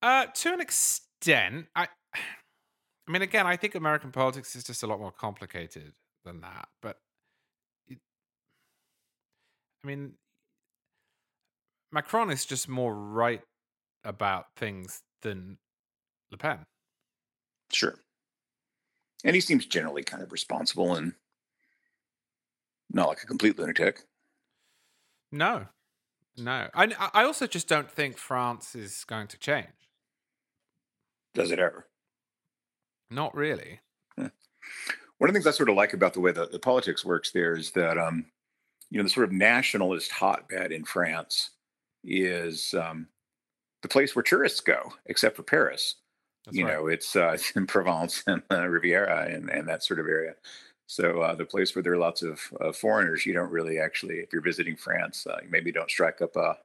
Uh, 0.06 0.28
to 0.28 0.54
an 0.54 0.62
extent, 0.62 1.66
I, 1.76 1.88
I 2.16 3.12
mean, 3.12 3.24
again, 3.24 3.48
I 3.48 3.56
think 3.56 3.74
American 3.74 4.12
politics 4.12 4.56
is 4.56 4.64
just 4.64 4.84
a 4.84 4.88
lot 4.88 5.00
more 5.00 5.12
complicated 5.12 5.94
than 6.24 6.42
that. 6.42 6.68
But, 6.80 6.98
it, 7.88 7.98
I 9.84 9.88
mean, 9.88 10.14
Macron 11.92 12.30
is 12.30 12.46
just 12.46 12.70
more 12.70 12.94
right 12.94 13.42
about 14.04 14.46
things 14.56 15.02
than 15.24 15.58
Le 16.32 16.38
Pen. 16.38 16.60
Sure. 17.72 17.96
And 19.24 19.34
he 19.34 19.42
seems 19.42 19.66
generally 19.66 20.04
kind 20.04 20.22
of 20.22 20.32
responsible 20.32 20.94
and 20.94 21.14
not 22.92 23.08
like 23.08 23.24
a 23.24 23.26
complete 23.26 23.58
lunatic. 23.58 24.04
No, 25.32 25.66
no. 26.38 26.68
I, 26.76 26.94
I 27.12 27.24
also 27.24 27.48
just 27.48 27.68
don't 27.68 27.90
think 27.90 28.20
France 28.20 28.76
is 28.76 29.04
going 29.04 29.26
to 29.30 29.40
change. 29.40 29.85
Does 31.36 31.52
it 31.52 31.60
ever? 31.60 31.88
Not 33.12 33.36
really. 33.36 33.82
One 34.18 35.30
of 35.30 35.34
the 35.34 35.34
things 35.34 35.48
I 35.48 35.52
sort 35.52 35.70
of 35.70 35.76
like 35.76 35.94
about 35.94 36.14
the 36.14 36.20
way 36.20 36.32
that 36.32 36.52
the 36.52 36.60
politics 36.60 37.06
works 37.06 37.32
there 37.32 37.56
is 37.56 37.72
that, 37.72 37.98
um, 37.98 38.26
you 38.90 38.98
know, 38.98 39.04
the 39.04 39.10
sort 39.10 39.26
of 39.26 39.32
nationalist 39.32 40.12
hotbed 40.12 40.72
in 40.72 40.84
France 40.84 41.52
is 42.04 42.74
um, 42.74 43.08
the 43.82 43.88
place 43.88 44.16
where 44.16 44.24
tourists 44.24 44.60
go, 44.60 44.94
except 45.06 45.36
for 45.36 45.44
Paris. 45.44 45.96
That's 46.46 46.58
you 46.58 46.66
right. 46.66 46.74
know, 46.74 46.88
it's, 46.88 47.16
uh, 47.16 47.32
it's 47.34 47.52
in 47.56 47.66
Provence 47.68 48.24
and 48.28 48.42
uh, 48.52 48.68
Riviera 48.68 49.28
and, 49.30 49.50
and 49.50 49.68
that 49.68 49.84
sort 49.84 50.00
of 50.00 50.08
area. 50.08 50.34
So 50.88 51.22
uh, 51.22 51.36
the 51.36 51.46
place 51.46 51.76
where 51.76 51.82
there 51.82 51.94
are 51.94 51.98
lots 51.98 52.22
of 52.22 52.40
uh, 52.62 52.72
foreigners, 52.72 53.26
you 53.26 53.34
don't 53.34 53.52
really 53.52 53.80
actually, 53.80 54.16
if 54.16 54.34
you're 54.34 54.42
visiting 54.42 54.76
France, 54.76 55.26
uh, 55.28 55.38
you 55.42 55.50
maybe 55.50 55.72
don't 55.72 55.90
strike 55.90 56.22
up 56.22 56.36
a, 56.36 56.58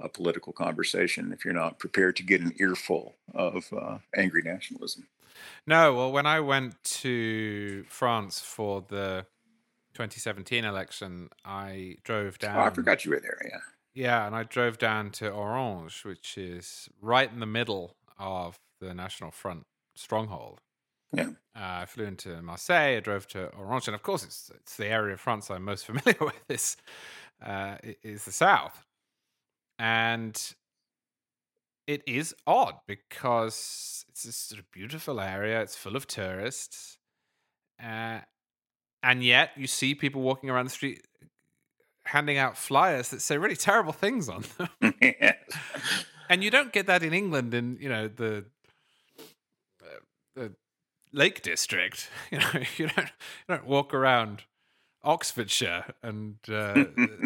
a 0.00 0.08
political 0.08 0.52
conversation 0.52 1.32
if 1.32 1.44
you're 1.44 1.54
not 1.54 1.78
prepared 1.78 2.16
to 2.16 2.22
get 2.22 2.40
an 2.40 2.52
earful 2.58 3.14
of 3.34 3.72
uh, 3.72 3.98
angry 4.14 4.42
nationalism. 4.42 5.06
No, 5.66 5.94
well, 5.94 6.12
when 6.12 6.26
I 6.26 6.40
went 6.40 6.82
to 6.84 7.84
France 7.88 8.40
for 8.40 8.84
the 8.88 9.26
2017 9.94 10.64
election, 10.64 11.30
I 11.44 11.96
drove 12.04 12.38
down. 12.38 12.58
Oh, 12.58 12.62
I 12.62 12.70
forgot 12.70 13.04
you 13.04 13.12
were 13.12 13.20
there. 13.20 13.38
Yeah. 13.44 13.60
Yeah, 13.94 14.26
and 14.26 14.36
I 14.36 14.42
drove 14.42 14.76
down 14.76 15.10
to 15.12 15.30
Orange, 15.30 16.04
which 16.04 16.36
is 16.36 16.90
right 17.00 17.32
in 17.32 17.40
the 17.40 17.46
middle 17.46 17.96
of 18.18 18.58
the 18.78 18.92
National 18.92 19.30
Front 19.30 19.64
stronghold. 19.94 20.60
Yeah. 21.14 21.30
Uh, 21.56 21.80
I 21.82 21.86
flew 21.86 22.04
into 22.04 22.42
Marseille. 22.42 22.98
I 22.98 23.00
drove 23.00 23.26
to 23.28 23.46
Orange, 23.54 23.88
and 23.88 23.94
of 23.94 24.02
course, 24.02 24.22
it's 24.22 24.50
it's 24.54 24.76
the 24.76 24.86
area 24.86 25.14
of 25.14 25.20
France 25.20 25.50
I'm 25.50 25.64
most 25.64 25.86
familiar 25.90 26.18
with. 26.20 26.34
Is 26.50 26.76
uh, 27.42 27.76
is 28.02 28.26
the 28.26 28.32
south, 28.32 28.84
and 29.78 30.54
it 31.86 32.02
is 32.06 32.34
odd 32.46 32.74
because 32.86 34.04
it's 34.08 34.24
this 34.24 34.36
sort 34.36 34.58
of 34.58 34.70
beautiful 34.70 35.20
area. 35.20 35.60
It's 35.60 35.76
full 35.76 35.96
of 35.96 36.06
tourists, 36.06 36.98
uh, 37.82 38.20
and 39.02 39.22
yet 39.22 39.50
you 39.56 39.66
see 39.66 39.94
people 39.94 40.22
walking 40.22 40.50
around 40.50 40.66
the 40.66 40.70
street 40.70 41.02
handing 42.04 42.38
out 42.38 42.56
flyers 42.56 43.08
that 43.10 43.20
say 43.20 43.36
really 43.36 43.56
terrible 43.56 43.92
things 43.92 44.28
on 44.28 44.44
them. 44.58 44.94
yes. 45.02 45.34
and 46.28 46.42
you 46.42 46.50
don't 46.50 46.72
get 46.72 46.86
that 46.86 47.02
in 47.02 47.12
England 47.12 47.54
in 47.54 47.78
you 47.80 47.88
know 47.88 48.08
the 48.08 48.44
uh, 49.82 50.00
the 50.34 50.52
Lake 51.12 51.42
District. 51.42 52.08
You 52.30 52.38
know, 52.38 52.50
you 52.76 52.88
don't 52.88 52.98
you 52.98 53.48
don't 53.48 53.66
walk 53.66 53.94
around 53.94 54.42
Oxfordshire 55.06 55.94
and 56.02 56.36
uh, 56.48 56.84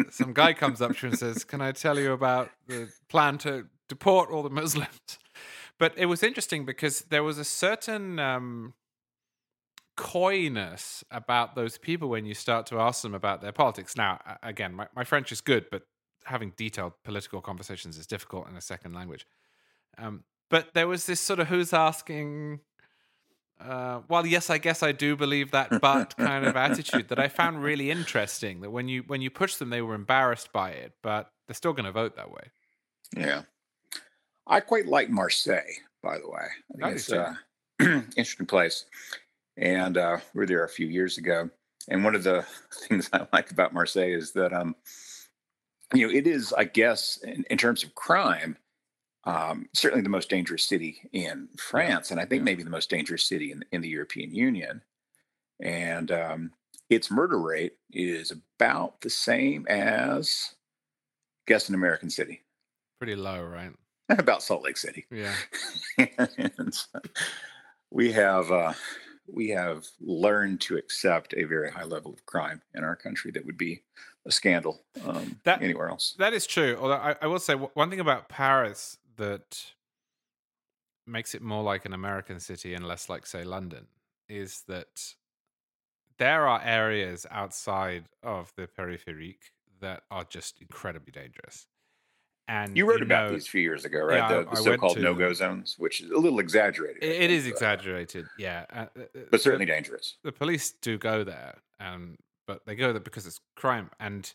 some 0.09 0.33
guy 0.33 0.53
comes 0.53 0.81
up 0.81 0.95
to 0.97 1.07
you 1.07 1.09
and 1.09 1.19
says, 1.19 1.43
"Can 1.43 1.61
I 1.61 1.71
tell 1.71 1.97
you 1.99 2.13
about 2.13 2.49
the 2.67 2.89
plan 3.09 3.37
to 3.39 3.65
deport 3.89 4.29
all 4.29 4.43
the 4.43 4.49
Muslims?" 4.49 5.19
But 5.79 5.97
it 5.97 6.05
was 6.05 6.21
interesting 6.21 6.63
because 6.63 7.01
there 7.09 7.23
was 7.23 7.39
a 7.39 7.43
certain 7.43 8.19
um, 8.19 8.75
coyness 9.97 11.03
about 11.09 11.55
those 11.55 11.79
people 11.79 12.07
when 12.07 12.25
you 12.25 12.35
start 12.35 12.67
to 12.67 12.79
ask 12.79 13.01
them 13.01 13.15
about 13.15 13.41
their 13.41 13.51
politics. 13.51 13.97
Now, 13.97 14.19
again, 14.43 14.73
my, 14.75 14.87
my 14.95 15.03
French 15.03 15.31
is 15.31 15.41
good, 15.41 15.65
but 15.71 15.83
having 16.25 16.53
detailed 16.55 16.93
political 17.03 17.41
conversations 17.41 17.97
is 17.97 18.05
difficult 18.05 18.47
in 18.47 18.55
a 18.55 18.61
second 18.61 18.93
language. 18.93 19.25
Um, 19.97 20.23
but 20.49 20.73
there 20.73 20.87
was 20.87 21.05
this 21.07 21.19
sort 21.19 21.39
of 21.39 21.47
who's 21.47 21.73
asking, 21.73 22.59
uh, 23.67 24.01
well, 24.07 24.25
yes, 24.25 24.49
I 24.49 24.57
guess 24.57 24.83
I 24.83 24.91
do 24.91 25.15
believe 25.15 25.51
that, 25.51 25.69
but 25.81 26.15
kind 26.17 26.45
of 26.45 26.55
attitude 26.55 27.09
that 27.09 27.19
I 27.19 27.27
found 27.27 27.63
really 27.63 27.91
interesting. 27.91 28.61
That 28.61 28.71
when 28.71 28.87
you 28.87 29.03
when 29.07 29.21
you 29.21 29.29
push 29.29 29.55
them, 29.55 29.69
they 29.69 29.81
were 29.81 29.95
embarrassed 29.95 30.51
by 30.51 30.71
it, 30.71 30.93
but 31.01 31.31
they're 31.47 31.55
still 31.55 31.73
going 31.73 31.85
to 31.85 31.91
vote 31.91 32.15
that 32.15 32.31
way. 32.31 32.51
Yeah. 33.15 33.43
I 34.47 34.59
quite 34.59 34.87
like 34.87 35.09
Marseille, 35.09 35.61
by 36.01 36.17
the 36.17 36.29
way. 36.29 36.47
I 36.83 36.87
think 36.87 36.95
it's 36.95 37.09
an 37.11 37.37
interesting 38.17 38.45
place. 38.45 38.85
And 39.57 39.97
uh, 39.97 40.17
we 40.33 40.39
were 40.39 40.45
there 40.45 40.63
a 40.63 40.69
few 40.69 40.87
years 40.87 41.17
ago. 41.17 41.49
and 41.87 42.03
one 42.03 42.15
of 42.15 42.23
the 42.23 42.45
things 42.87 43.09
I 43.13 43.27
like 43.31 43.51
about 43.51 43.73
Marseille 43.73 44.13
is 44.13 44.31
that 44.33 44.53
um, 44.53 44.75
you 45.93 46.07
know, 46.07 46.13
it 46.13 46.27
is, 46.27 46.53
I 46.53 46.63
guess, 46.63 47.17
in, 47.23 47.45
in 47.49 47.57
terms 47.57 47.83
of 47.83 47.95
crime, 47.95 48.57
um, 49.23 49.67
certainly 49.73 50.01
the 50.01 50.09
most 50.09 50.29
dangerous 50.29 50.63
city 50.63 51.09
in 51.13 51.49
France, 51.57 52.09
yeah. 52.09 52.13
and 52.13 52.21
I 52.21 52.25
think 52.25 52.41
yeah. 52.41 52.45
maybe 52.45 52.63
the 52.63 52.69
most 52.69 52.89
dangerous 52.89 53.23
city 53.23 53.51
in, 53.51 53.63
in 53.71 53.81
the 53.81 53.89
European 53.89 54.33
Union. 54.33 54.81
And 55.61 56.11
um, 56.11 56.51
its 56.89 57.11
murder 57.11 57.39
rate 57.39 57.73
is 57.93 58.31
about 58.31 59.01
the 59.01 59.09
same 59.09 59.67
as, 59.67 60.55
guess, 61.47 61.69
an 61.69 61.75
American 61.75 62.09
city. 62.09 62.41
Pretty 62.99 63.15
low, 63.15 63.43
right? 63.43 63.71
about 64.09 64.43
Salt 64.43 64.63
Lake 64.63 64.77
City. 64.77 65.05
Yeah. 65.11 65.33
so 66.71 66.99
we 67.91 68.11
have 68.13 68.51
uh, 68.51 68.73
we 69.27 69.49
have 69.49 69.85
learned 69.99 70.61
to 70.61 70.77
accept 70.77 71.33
a 71.35 71.43
very 71.43 71.71
high 71.71 71.83
level 71.83 72.13
of 72.13 72.25
crime 72.25 72.61
in 72.73 72.83
our 72.83 72.95
country 72.95 73.31
that 73.31 73.45
would 73.45 73.57
be 73.57 73.83
a 74.25 74.31
scandal 74.31 74.81
um, 75.05 75.39
that, 75.45 75.61
anywhere 75.61 75.89
else. 75.89 76.15
That 76.19 76.33
is 76.33 76.45
true. 76.45 76.77
Although 76.79 76.95
I, 76.95 77.15
I 77.21 77.27
will 77.27 77.39
say 77.39 77.53
one 77.53 77.89
thing 77.89 77.99
about 77.99 78.29
Paris 78.29 78.97
that 79.21 79.63
makes 81.05 81.35
it 81.35 81.43
more 81.43 81.63
like 81.63 81.85
an 81.85 81.93
American 81.93 82.39
city 82.39 82.73
and 82.73 82.87
less 82.87 83.07
like, 83.07 83.27
say, 83.27 83.43
London 83.43 83.85
is 84.27 84.63
that 84.67 85.13
there 86.17 86.47
are 86.47 86.59
areas 86.63 87.27
outside 87.29 88.05
of 88.23 88.51
the 88.55 88.67
périphérique 88.67 89.51
that 89.79 90.03
are 90.09 90.23
just 90.23 90.59
incredibly 90.59 91.11
dangerous. 91.11 91.67
And 92.47 92.75
you 92.75 92.89
wrote 92.89 92.99
you 92.99 93.05
about 93.05 93.27
know, 93.27 93.35
these 93.35 93.47
a 93.47 93.51
few 93.51 93.61
years 93.61 93.85
ago, 93.85 93.99
right? 93.99 94.17
Yeah, 94.17 94.39
the, 94.39 94.49
the 94.49 94.55
so-called 94.55 94.99
no-go 94.99 95.31
zones, 95.33 95.75
which 95.77 96.01
is 96.01 96.09
a 96.09 96.17
little 96.17 96.39
exaggerated. 96.39 97.03
it, 97.03 97.21
it 97.21 97.31
is 97.31 97.45
exaggerated, 97.45 98.25
yeah, 98.37 98.65
uh, 98.73 98.85
uh, 98.97 99.01
uh, 99.03 99.19
but 99.29 99.39
certainly 99.39 99.65
dangerous. 99.67 100.17
The 100.23 100.31
police 100.31 100.73
do 100.81 100.97
go 100.97 101.23
there, 101.23 101.55
um, 101.79 102.17
but 102.47 102.65
they 102.65 102.75
go 102.75 102.91
there 102.91 102.99
because 102.99 103.25
it's 103.27 103.39
crime. 103.55 103.89
And 103.99 104.33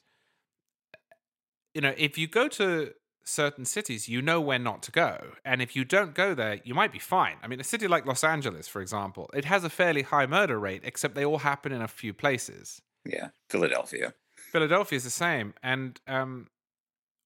you 1.74 1.82
know, 1.82 1.92
if 1.98 2.16
you 2.16 2.26
go 2.26 2.48
to 2.48 2.92
certain 3.26 3.64
cities, 3.64 4.09
you 4.09 4.23
know 4.23 4.40
where 4.40 4.59
not 4.59 4.83
to 4.85 4.92
go, 4.92 5.33
and 5.45 5.61
if 5.61 5.76
you 5.76 5.85
don't 5.85 6.14
go 6.14 6.35
there, 6.35 6.61
you 6.64 6.75
might 6.75 6.92
be 6.92 6.99
fine. 6.99 7.37
I 7.42 7.49
mean, 7.49 7.61
a 7.61 7.64
city 7.64 7.88
like 7.88 8.06
Los 8.06 8.25
Angeles, 8.25 8.68
for 8.68 8.80
example, 8.80 9.28
it 9.35 9.45
has 9.45 9.64
a 9.64 9.71
fairly 9.71 10.02
high 10.02 10.26
murder 10.26 10.59
rate, 10.59 10.83
except 10.85 11.14
they 11.14 11.25
all 11.25 11.38
happen 11.38 11.73
in 11.73 11.83
a 11.83 11.88
few 11.88 12.14
places. 12.14 12.80
Yeah, 13.04 13.28
Philadelphia. 13.50 14.14
Philadelphia 14.52 14.97
is 14.97 15.04
the 15.04 15.11
same, 15.11 15.54
and 15.62 16.00
um, 16.06 16.49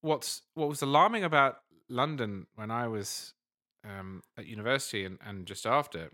what's 0.01 0.43
what 0.55 0.69
was 0.69 0.83
alarming 0.83 1.25
about 1.25 1.59
London 1.89 2.47
when 2.55 2.71
I 2.71 2.89
was 2.89 3.35
um, 3.85 4.23
at 4.37 4.47
university 4.47 5.05
and, 5.05 5.19
and 5.25 5.47
just 5.47 5.67
after 5.67 6.11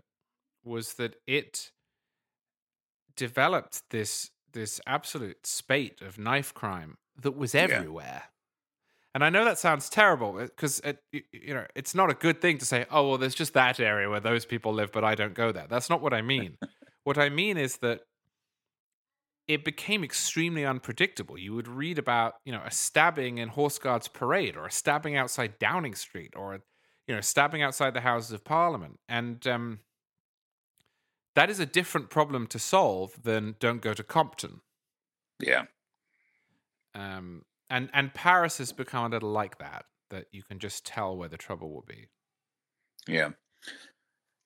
was 0.63 0.95
that 0.95 1.15
it 1.25 1.71
developed 3.15 3.81
this 3.89 4.31
this 4.53 4.79
absolute 4.87 5.45
spate 5.45 6.01
of 6.01 6.17
knife 6.17 6.53
crime 6.53 6.97
that 7.21 7.37
was 7.37 7.53
everywhere. 7.53 8.23
Yeah. 8.23 8.36
And 9.17 9.23
I 9.23 9.31
know 9.31 9.45
that 9.45 9.57
sounds 9.57 9.89
terrible 9.89 10.33
because 10.33 10.79
uh, 10.85 10.93
you 11.11 11.55
know 11.55 11.65
it's 11.73 11.95
not 11.95 12.11
a 12.11 12.13
good 12.13 12.39
thing 12.39 12.59
to 12.59 12.65
say, 12.65 12.85
"Oh, 12.91 13.09
well, 13.09 13.17
there's 13.17 13.33
just 13.33 13.55
that 13.55 13.79
area 13.79 14.07
where 14.11 14.19
those 14.19 14.45
people 14.45 14.71
live, 14.71 14.91
but 14.91 15.03
I 15.03 15.15
don't 15.15 15.33
go 15.33 15.51
there." 15.51 15.65
That's 15.67 15.89
not 15.89 16.03
what 16.03 16.13
I 16.13 16.21
mean. 16.21 16.59
what 17.03 17.17
I 17.17 17.29
mean 17.29 17.57
is 17.57 17.77
that 17.77 18.01
it 19.47 19.65
became 19.65 20.03
extremely 20.03 20.63
unpredictable. 20.63 21.35
You 21.35 21.55
would 21.55 21.67
read 21.67 21.97
about, 21.97 22.35
you 22.45 22.51
know, 22.51 22.61
a 22.63 22.69
stabbing 22.69 23.39
in 23.39 23.49
Horse 23.49 23.79
Guards 23.79 24.07
Parade 24.07 24.55
or 24.55 24.67
a 24.67 24.71
stabbing 24.71 25.15
outside 25.17 25.57
Downing 25.57 25.95
Street 25.95 26.35
or, 26.35 26.59
you 27.07 27.15
know, 27.15 27.21
stabbing 27.21 27.63
outside 27.63 27.95
the 27.95 28.01
Houses 28.01 28.33
of 28.33 28.43
Parliament. 28.43 28.99
And 29.09 29.47
um, 29.47 29.79
that 31.33 31.49
is 31.49 31.59
a 31.59 31.65
different 31.65 32.11
problem 32.11 32.45
to 32.45 32.59
solve 32.59 33.23
than 33.23 33.55
don't 33.59 33.81
go 33.81 33.95
to 33.95 34.03
Compton. 34.03 34.61
Yeah. 35.39 35.63
Um, 36.93 37.41
and, 37.69 37.89
and 37.93 38.13
Paris 38.13 38.57
has 38.59 38.71
become 38.71 39.05
a 39.05 39.09
little 39.09 39.31
like 39.31 39.57
that, 39.59 39.85
that 40.09 40.25
you 40.31 40.43
can 40.43 40.59
just 40.59 40.85
tell 40.85 41.17
where 41.17 41.29
the 41.29 41.37
trouble 41.37 41.69
will 41.71 41.85
be. 41.87 42.07
Yeah. 43.07 43.29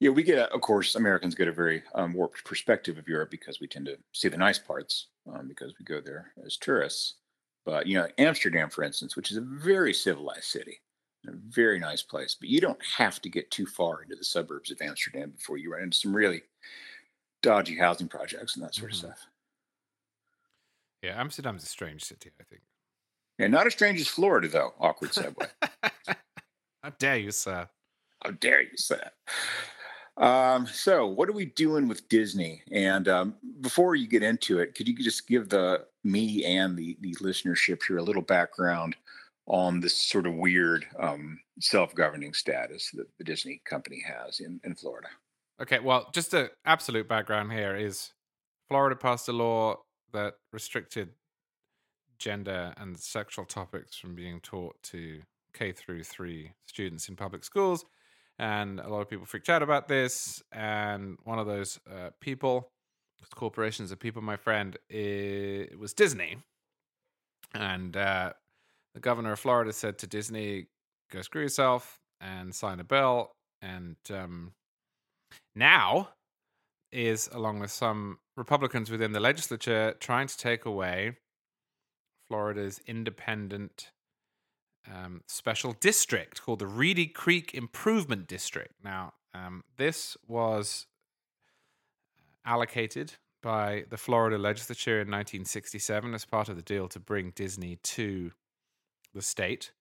Yeah, 0.00 0.10
we 0.10 0.24
get, 0.24 0.50
of 0.50 0.60
course, 0.60 0.96
Americans 0.96 1.36
get 1.36 1.46
a 1.46 1.52
very 1.52 1.84
um, 1.94 2.12
warped 2.12 2.44
perspective 2.44 2.98
of 2.98 3.06
Europe 3.06 3.30
because 3.30 3.60
we 3.60 3.68
tend 3.68 3.86
to 3.86 3.96
see 4.12 4.28
the 4.28 4.36
nice 4.36 4.58
parts 4.58 5.08
um, 5.32 5.46
because 5.46 5.74
we 5.78 5.84
go 5.84 6.00
there 6.00 6.32
as 6.44 6.56
tourists. 6.56 7.14
But 7.64 7.86
you 7.86 7.96
know, 7.96 8.08
Amsterdam, 8.18 8.68
for 8.68 8.82
instance, 8.82 9.14
which 9.14 9.30
is 9.30 9.36
a 9.36 9.42
very 9.42 9.94
civilized 9.94 10.46
city, 10.46 10.80
a 11.28 11.32
very 11.48 11.78
nice 11.78 12.02
place, 12.02 12.36
but 12.38 12.48
you 12.48 12.60
don't 12.60 12.84
have 12.96 13.22
to 13.22 13.28
get 13.28 13.48
too 13.52 13.66
far 13.66 14.02
into 14.02 14.16
the 14.16 14.24
suburbs 14.24 14.72
of 14.72 14.82
Amsterdam 14.82 15.30
before 15.30 15.56
you 15.58 15.72
run 15.72 15.82
into 15.82 15.96
some 15.96 16.14
really 16.14 16.42
dodgy 17.42 17.76
housing 17.76 18.08
projects 18.08 18.56
and 18.56 18.64
that 18.64 18.74
sort 18.74 18.90
mm-hmm. 18.90 19.06
of 19.06 19.12
stuff. 19.14 19.26
Yeah, 21.02 21.20
Amsterdam's 21.20 21.62
a 21.62 21.66
strange 21.66 22.02
city, 22.02 22.30
I 22.40 22.44
think. 22.44 22.62
Yeah, 23.38 23.48
not 23.48 23.66
as 23.66 23.72
strange 23.72 24.00
as 24.00 24.08
Florida, 24.08 24.48
though. 24.48 24.74
Awkward 24.78 25.12
segue. 25.12 25.48
How 26.82 26.90
dare 26.98 27.18
you, 27.18 27.30
sir? 27.30 27.68
How 28.24 28.30
dare 28.32 28.62
you, 28.62 28.76
sir? 28.76 29.10
Um, 30.16 30.66
so, 30.66 31.06
what 31.06 31.28
are 31.28 31.32
we 31.32 31.46
doing 31.46 31.88
with 31.88 32.08
Disney? 32.08 32.62
And 32.70 33.08
um, 33.08 33.34
before 33.60 33.96
you 33.96 34.06
get 34.06 34.22
into 34.22 34.58
it, 34.58 34.74
could 34.74 34.86
you 34.86 34.96
just 34.96 35.26
give 35.26 35.48
the 35.48 35.86
me 36.04 36.44
and 36.44 36.76
the 36.76 36.96
the 37.00 37.14
listenership 37.16 37.82
here 37.86 37.98
a 37.98 38.02
little 38.02 38.22
background 38.22 38.96
on 39.46 39.80
this 39.80 39.96
sort 39.96 40.26
of 40.26 40.34
weird 40.34 40.86
um, 41.00 41.38
self-governing 41.60 42.34
status 42.34 42.90
that 42.94 43.06
the 43.18 43.24
Disney 43.24 43.60
company 43.64 44.02
has 44.06 44.40
in, 44.40 44.60
in 44.64 44.74
Florida? 44.74 45.08
Okay, 45.60 45.78
well, 45.78 46.10
just 46.12 46.30
the 46.30 46.50
absolute 46.64 47.08
background 47.08 47.52
here 47.52 47.76
is 47.76 48.12
Florida 48.68 48.96
passed 48.96 49.28
a 49.28 49.32
law 49.32 49.76
that 50.12 50.34
restricted 50.52 51.10
gender 52.22 52.72
and 52.76 52.98
sexual 52.98 53.44
topics 53.44 53.96
from 53.96 54.14
being 54.14 54.40
taught 54.40 54.80
to 54.84 55.20
K 55.52 55.72
through 55.72 56.04
three 56.04 56.52
students 56.66 57.08
in 57.08 57.16
public 57.16 57.44
schools 57.44 57.84
and 58.38 58.80
a 58.80 58.88
lot 58.88 59.00
of 59.00 59.08
people 59.08 59.26
freaked 59.26 59.48
out 59.48 59.62
about 59.62 59.88
this. 59.88 60.42
And 60.52 61.16
one 61.24 61.38
of 61.38 61.46
those 61.46 61.78
uh, 61.88 62.10
people, 62.20 62.68
corporations 63.34 63.92
of 63.92 63.98
people, 63.98 64.22
my 64.22 64.36
friend, 64.36 64.76
it 64.88 65.78
was 65.78 65.92
Disney. 65.92 66.38
And 67.54 67.96
uh, 67.96 68.32
the 68.94 69.00
governor 69.00 69.32
of 69.32 69.40
Florida 69.40 69.72
said 69.72 69.98
to 69.98 70.06
Disney, 70.06 70.66
"Go 71.10 71.22
screw 71.22 71.42
yourself," 71.42 72.00
and 72.20 72.54
sign 72.54 72.80
a 72.80 72.84
bill. 72.84 73.32
And 73.60 73.96
um, 74.10 74.52
now 75.54 76.08
is, 76.90 77.28
along 77.32 77.60
with 77.60 77.70
some 77.70 78.18
Republicans 78.36 78.90
within 78.90 79.12
the 79.12 79.20
legislature, 79.20 79.94
trying 80.00 80.26
to 80.26 80.36
take 80.36 80.64
away 80.64 81.18
Florida's 82.32 82.80
independent 82.86 83.90
um, 84.90 85.20
special 85.26 85.74
district 85.74 86.40
called 86.40 86.60
the 86.60 86.66
Reedy 86.66 87.06
Creek 87.06 87.52
Improvement 87.52 88.26
District. 88.26 88.72
Now, 88.82 89.12
um, 89.34 89.64
this 89.76 90.16
was 90.26 90.86
allocated 92.46 93.16
by 93.42 93.84
the 93.90 93.98
Florida 93.98 94.38
legislature 94.38 94.94
in 94.94 95.08
1967 95.08 96.14
as 96.14 96.24
part 96.24 96.48
of 96.48 96.56
the 96.56 96.62
deal 96.62 96.88
to 96.88 96.98
bring 96.98 97.32
Disney 97.34 97.76
to 97.82 98.32
the 99.12 99.20
state. 99.20 99.72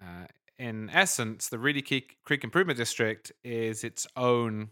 Uh, 0.00 0.26
in 0.60 0.90
essence, 0.90 1.48
the 1.48 1.58
Reedy 1.58 1.82
Creek, 1.82 2.44
Improvement 2.44 2.76
District 2.76 3.32
is 3.42 3.82
its 3.82 4.06
own 4.14 4.70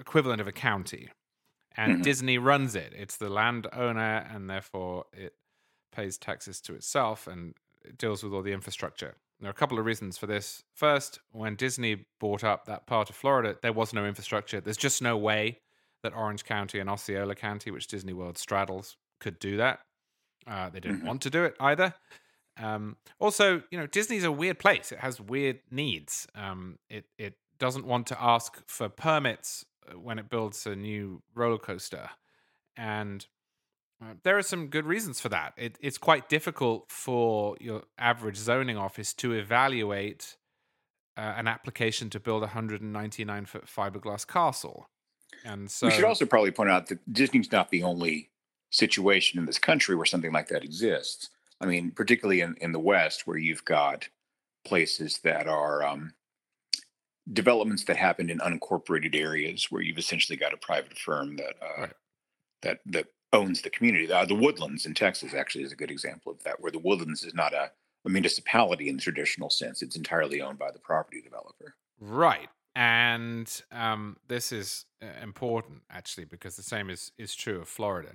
equivalent 0.00 0.40
of 0.40 0.48
a 0.48 0.52
county, 0.52 1.10
and 1.76 1.92
mm-hmm. 1.92 2.02
Disney 2.02 2.38
runs 2.38 2.74
it. 2.74 2.92
It's 2.92 3.18
the 3.18 3.28
landowner, 3.28 4.26
and 4.28 4.50
therefore 4.50 5.04
it 5.12 5.34
pays 5.96 6.18
taxes 6.18 6.60
to 6.60 6.74
itself 6.74 7.26
and 7.26 7.54
deals 7.96 8.22
with 8.22 8.32
all 8.32 8.42
the 8.42 8.52
infrastructure. 8.52 9.14
There 9.40 9.48
are 9.48 9.50
a 9.50 9.54
couple 9.54 9.78
of 9.78 9.84
reasons 9.84 10.18
for 10.18 10.26
this. 10.26 10.62
First, 10.74 11.20
when 11.32 11.56
Disney 11.56 12.06
bought 12.20 12.44
up 12.44 12.66
that 12.66 12.86
part 12.86 13.10
of 13.10 13.16
Florida, 13.16 13.56
there 13.62 13.72
was 13.72 13.92
no 13.92 14.06
infrastructure. 14.06 14.60
There's 14.60 14.76
just 14.76 15.02
no 15.02 15.16
way 15.16 15.60
that 16.02 16.14
Orange 16.14 16.44
County 16.44 16.78
and 16.78 16.88
Osceola 16.88 17.34
County, 17.34 17.70
which 17.70 17.86
Disney 17.86 18.12
World 18.12 18.38
straddles, 18.38 18.96
could 19.20 19.38
do 19.38 19.56
that. 19.56 19.80
Uh, 20.46 20.68
they 20.70 20.80
didn't 20.80 20.98
mm-hmm. 20.98 21.06
want 21.06 21.22
to 21.22 21.30
do 21.30 21.44
it 21.44 21.56
either. 21.60 21.94
Um, 22.58 22.96
also, 23.18 23.62
you 23.70 23.78
know, 23.78 23.86
Disney's 23.86 24.24
a 24.24 24.32
weird 24.32 24.58
place. 24.58 24.92
It 24.92 25.00
has 25.00 25.20
weird 25.20 25.60
needs. 25.70 26.26
Um, 26.34 26.78
it 26.88 27.06
it 27.18 27.34
doesn't 27.58 27.86
want 27.86 28.06
to 28.08 28.22
ask 28.22 28.62
for 28.66 28.88
permits 28.88 29.64
uh, 29.88 29.98
when 29.98 30.18
it 30.18 30.30
builds 30.30 30.66
a 30.66 30.76
new 30.76 31.22
roller 31.34 31.58
coaster, 31.58 32.10
and 32.76 33.26
there 34.22 34.36
are 34.36 34.42
some 34.42 34.68
good 34.68 34.84
reasons 34.84 35.20
for 35.20 35.28
that. 35.30 35.54
It, 35.56 35.78
it's 35.80 35.98
quite 35.98 36.28
difficult 36.28 36.90
for 36.90 37.56
your 37.60 37.82
average 37.98 38.36
zoning 38.36 38.76
office 38.76 39.14
to 39.14 39.32
evaluate 39.32 40.36
uh, 41.16 41.34
an 41.36 41.48
application 41.48 42.10
to 42.10 42.20
build 42.20 42.42
a 42.42 42.46
199 42.46 43.46
foot 43.46 43.66
fiberglass 43.66 44.26
castle. 44.26 44.88
And 45.44 45.70
so 45.70 45.86
we 45.86 45.92
should 45.92 46.04
also 46.04 46.26
probably 46.26 46.50
point 46.50 46.70
out 46.70 46.88
that 46.88 47.12
Disney's 47.12 47.50
not 47.50 47.70
the 47.70 47.82
only 47.82 48.30
situation 48.70 49.38
in 49.38 49.46
this 49.46 49.58
country 49.58 49.94
where 49.94 50.06
something 50.06 50.32
like 50.32 50.48
that 50.48 50.64
exists. 50.64 51.30
I 51.60 51.66
mean, 51.66 51.90
particularly 51.90 52.42
in, 52.42 52.56
in 52.60 52.72
the 52.72 52.78
West, 52.78 53.26
where 53.26 53.38
you've 53.38 53.64
got 53.64 54.08
places 54.66 55.20
that 55.24 55.46
are 55.46 55.82
um, 55.82 56.12
developments 57.32 57.84
that 57.84 57.96
happened 57.96 58.30
in 58.30 58.38
unincorporated 58.38 59.14
areas 59.14 59.68
where 59.70 59.80
you've 59.80 59.98
essentially 59.98 60.36
got 60.36 60.52
a 60.52 60.58
private 60.58 60.98
firm 60.98 61.36
that 61.36 61.54
uh, 61.62 61.80
right 61.82 61.92
that 62.62 62.80
that 62.86 63.06
owns 63.32 63.62
the 63.62 63.70
community. 63.70 64.10
Uh, 64.10 64.24
the 64.24 64.34
Woodlands 64.34 64.86
in 64.86 64.94
Texas 64.94 65.34
actually 65.34 65.64
is 65.64 65.72
a 65.72 65.76
good 65.76 65.90
example 65.90 66.32
of 66.32 66.42
that, 66.44 66.60
where 66.60 66.72
the 66.72 66.78
Woodlands 66.78 67.24
is 67.24 67.34
not 67.34 67.52
a, 67.52 67.70
a 68.04 68.08
municipality 68.08 68.88
in 68.88 68.96
the 68.96 69.02
traditional 69.02 69.50
sense; 69.50 69.82
it's 69.82 69.96
entirely 69.96 70.40
owned 70.40 70.58
by 70.58 70.70
the 70.70 70.78
property 70.78 71.20
developer. 71.20 71.74
Right, 72.00 72.48
and 72.74 73.62
um, 73.72 74.16
this 74.28 74.52
is 74.52 74.86
uh, 75.02 75.06
important 75.22 75.82
actually 75.90 76.24
because 76.24 76.56
the 76.56 76.62
same 76.62 76.90
is 76.90 77.12
is 77.18 77.34
true 77.34 77.60
of 77.60 77.68
Florida. 77.68 78.12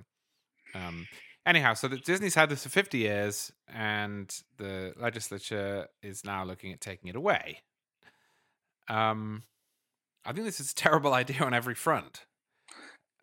Um, 0.74 1.06
anyhow, 1.44 1.74
so 1.74 1.88
the, 1.88 1.98
Disney's 1.98 2.34
had 2.34 2.48
this 2.48 2.62
for 2.62 2.70
50 2.70 2.98
years, 2.98 3.52
and 3.68 4.34
the 4.56 4.94
legislature 4.98 5.88
is 6.02 6.24
now 6.24 6.44
looking 6.44 6.72
at 6.72 6.80
taking 6.80 7.08
it 7.08 7.16
away. 7.16 7.58
Um, 8.88 9.44
I 10.24 10.32
think 10.32 10.46
this 10.46 10.60
is 10.60 10.72
a 10.72 10.74
terrible 10.76 11.12
idea 11.14 11.42
on 11.42 11.54
every 11.54 11.74
front. 11.74 12.26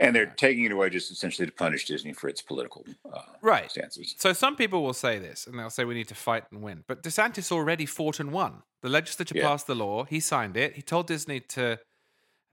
And 0.01 0.15
they're 0.15 0.27
taking 0.37 0.63
it 0.63 0.71
away 0.71 0.89
just 0.89 1.11
essentially 1.11 1.45
to 1.45 1.51
punish 1.51 1.85
Disney 1.85 2.13
for 2.13 2.29
its 2.29 2.41
political 2.41 2.85
uh, 3.13 3.21
right. 3.41 3.69
stances. 3.69 4.15
So 4.17 4.31
some 4.31 4.55
people 4.55 4.81
will 4.81 4.93
say 4.93 5.19
this, 5.19 5.45
and 5.45 5.59
they'll 5.59 5.69
say 5.69 5.83
we 5.83 5.93
need 5.93 6.07
to 6.07 6.15
fight 6.15 6.45
and 6.51 6.61
win. 6.61 6.85
But 6.87 7.03
DeSantis 7.03 7.51
already 7.51 7.85
fought 7.85 8.19
and 8.19 8.31
won. 8.31 8.63
The 8.81 8.87
legislature 8.87 9.35
yeah. 9.37 9.47
passed 9.47 9.67
the 9.67 9.75
law. 9.75 10.05
He 10.05 10.21
signed 10.21 10.55
it. 10.55 10.75
He 10.75 10.81
told 10.81 11.07
Disney 11.07 11.41
to 11.41 11.79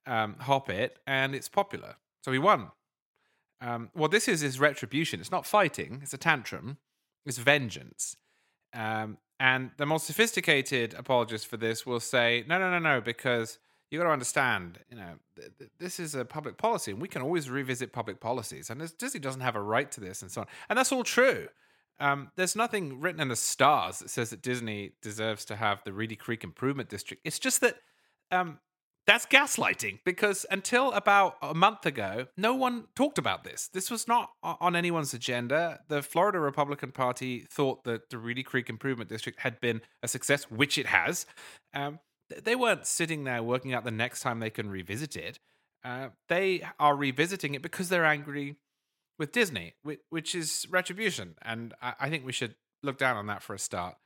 um, 0.06 0.36
hop 0.40 0.68
it, 0.68 0.98
and 1.06 1.36
it's 1.36 1.48
popular. 1.48 1.96
So 2.24 2.32
he 2.32 2.38
won. 2.40 2.72
Um, 3.60 3.90
what 3.94 4.10
this 4.10 4.26
is 4.26 4.42
is 4.42 4.58
retribution. 4.58 5.20
It's 5.20 5.30
not 5.30 5.46
fighting. 5.46 6.00
It's 6.02 6.12
a 6.12 6.18
tantrum. 6.18 6.78
It's 7.24 7.38
vengeance. 7.38 8.16
Um, 8.74 9.18
and 9.38 9.70
the 9.76 9.86
more 9.86 10.00
sophisticated 10.00 10.94
apologists 10.94 11.46
for 11.46 11.56
this 11.56 11.86
will 11.86 12.00
say, 12.00 12.44
no, 12.48 12.58
no, 12.58 12.70
no, 12.70 12.78
no, 12.78 13.00
because 13.00 13.58
you 13.90 13.98
got 13.98 14.04
to 14.04 14.10
understand, 14.10 14.78
you 14.90 14.96
know, 14.96 15.14
th- 15.36 15.50
th- 15.58 15.70
this 15.78 16.00
is 16.00 16.14
a 16.14 16.24
public 16.24 16.56
policy, 16.56 16.90
and 16.90 17.00
we 17.00 17.08
can 17.08 17.22
always 17.22 17.48
revisit 17.48 17.92
public 17.92 18.20
policies. 18.20 18.70
And 18.70 18.80
Disney 18.98 19.20
doesn't 19.20 19.40
have 19.40 19.56
a 19.56 19.62
right 19.62 19.90
to 19.92 20.00
this, 20.00 20.22
and 20.22 20.30
so 20.30 20.42
on. 20.42 20.46
And 20.68 20.78
that's 20.78 20.92
all 20.92 21.04
true. 21.04 21.48
Um, 21.98 22.30
there's 22.36 22.56
nothing 22.56 23.00
written 23.00 23.20
in 23.20 23.28
the 23.28 23.36
stars 23.36 24.00
that 24.00 24.10
says 24.10 24.30
that 24.30 24.42
Disney 24.42 24.92
deserves 25.00 25.44
to 25.46 25.56
have 25.56 25.82
the 25.84 25.92
Reedy 25.92 26.16
Creek 26.16 26.44
Improvement 26.44 26.88
District. 26.88 27.22
It's 27.24 27.38
just 27.38 27.60
that 27.62 27.76
um, 28.30 28.58
that's 29.06 29.24
gaslighting 29.24 30.00
because 30.04 30.44
until 30.50 30.92
about 30.92 31.36
a 31.40 31.54
month 31.54 31.86
ago, 31.86 32.26
no 32.36 32.54
one 32.54 32.86
talked 32.96 33.18
about 33.18 33.44
this. 33.44 33.68
This 33.68 33.90
was 33.90 34.08
not 34.08 34.30
on 34.42 34.74
anyone's 34.74 35.14
agenda. 35.14 35.80
The 35.88 36.02
Florida 36.02 36.40
Republican 36.40 36.90
Party 36.90 37.46
thought 37.48 37.84
that 37.84 38.10
the 38.10 38.18
Reedy 38.18 38.42
Creek 38.42 38.68
Improvement 38.68 39.08
District 39.08 39.40
had 39.40 39.60
been 39.60 39.80
a 40.02 40.08
success, 40.08 40.50
which 40.50 40.76
it 40.76 40.86
has. 40.86 41.24
Um, 41.72 42.00
they 42.28 42.56
weren't 42.56 42.86
sitting 42.86 43.24
there 43.24 43.42
working 43.42 43.72
out 43.72 43.84
the 43.84 43.90
next 43.90 44.20
time 44.20 44.40
they 44.40 44.50
can 44.50 44.68
revisit 44.68 45.16
it. 45.16 45.38
Uh, 45.84 46.08
they 46.28 46.62
are 46.80 46.96
revisiting 46.96 47.54
it 47.54 47.62
because 47.62 47.88
they're 47.88 48.04
angry 48.04 48.56
with 49.18 49.32
Disney, 49.32 49.74
which, 50.10 50.34
is 50.34 50.66
retribution. 50.68 51.36
And 51.42 51.74
I, 51.80 52.10
think 52.10 52.26
we 52.26 52.32
should 52.32 52.54
look 52.82 52.98
down 52.98 53.16
on 53.16 53.26
that 53.26 53.42
for 53.42 53.54
a 53.54 53.58
start. 53.58 53.96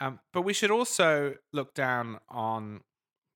Um, 0.00 0.20
but 0.32 0.42
we 0.42 0.52
should 0.52 0.70
also 0.70 1.34
look 1.52 1.74
down 1.74 2.18
on 2.28 2.80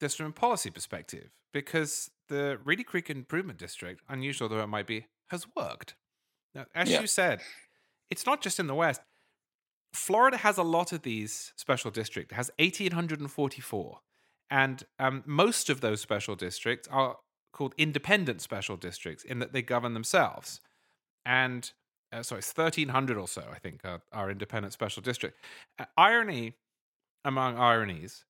this 0.01 0.14
from 0.14 0.27
a 0.27 0.33
policy 0.33 0.70
perspective 0.70 1.31
because 1.53 2.11
the 2.29 2.59
Reedy 2.64 2.85
Creek 2.85 3.11
Improvement 3.11 3.59
District, 3.59 4.01
unusual 4.09 4.48
though 4.48 4.61
it 4.61 4.68
might 4.68 4.87
be, 4.87 5.07
has 5.31 5.46
worked. 5.57 5.94
Now, 6.55 6.66
as 6.74 6.90
yeah. 6.90 7.01
you 7.01 7.07
said, 7.07 7.40
it's 8.11 8.27
not 8.27 8.40
just 8.40 8.59
in 8.59 8.66
the 8.66 8.74
West. 8.74 9.01
Florida 9.92 10.37
has 10.37 10.59
a 10.59 10.62
lot 10.62 10.92
of 10.92 11.03
these 11.03 11.53
special 11.57 11.90
districts. 11.90 12.33
It 12.33 12.37
has 12.37 12.51
1,844. 12.59 13.98
And 14.50 14.84
um, 14.98 15.22
most 15.26 15.68
of 15.68 15.80
those 15.80 16.00
special 16.00 16.34
districts 16.34 16.88
are 16.90 17.16
called 17.52 17.74
independent 17.76 18.40
special 18.40 18.76
districts 18.76 19.24
in 19.24 19.38
that 19.40 19.52
they 19.52 19.62
govern 19.62 19.94
themselves. 19.94 20.61
And 21.26 21.70
uh, 22.12 22.22
sorry, 22.22 22.38
it's 22.38 22.56
1,300 22.56 23.16
or 23.18 23.28
so, 23.28 23.44
I 23.52 23.58
think, 23.58 23.80
are, 23.84 24.00
are 24.12 24.30
independent 24.30 24.72
special 24.72 25.02
district. 25.02 25.37
Uh, 25.78 25.84
irony 25.96 26.56
among 27.24 27.58
ironies 27.58 28.24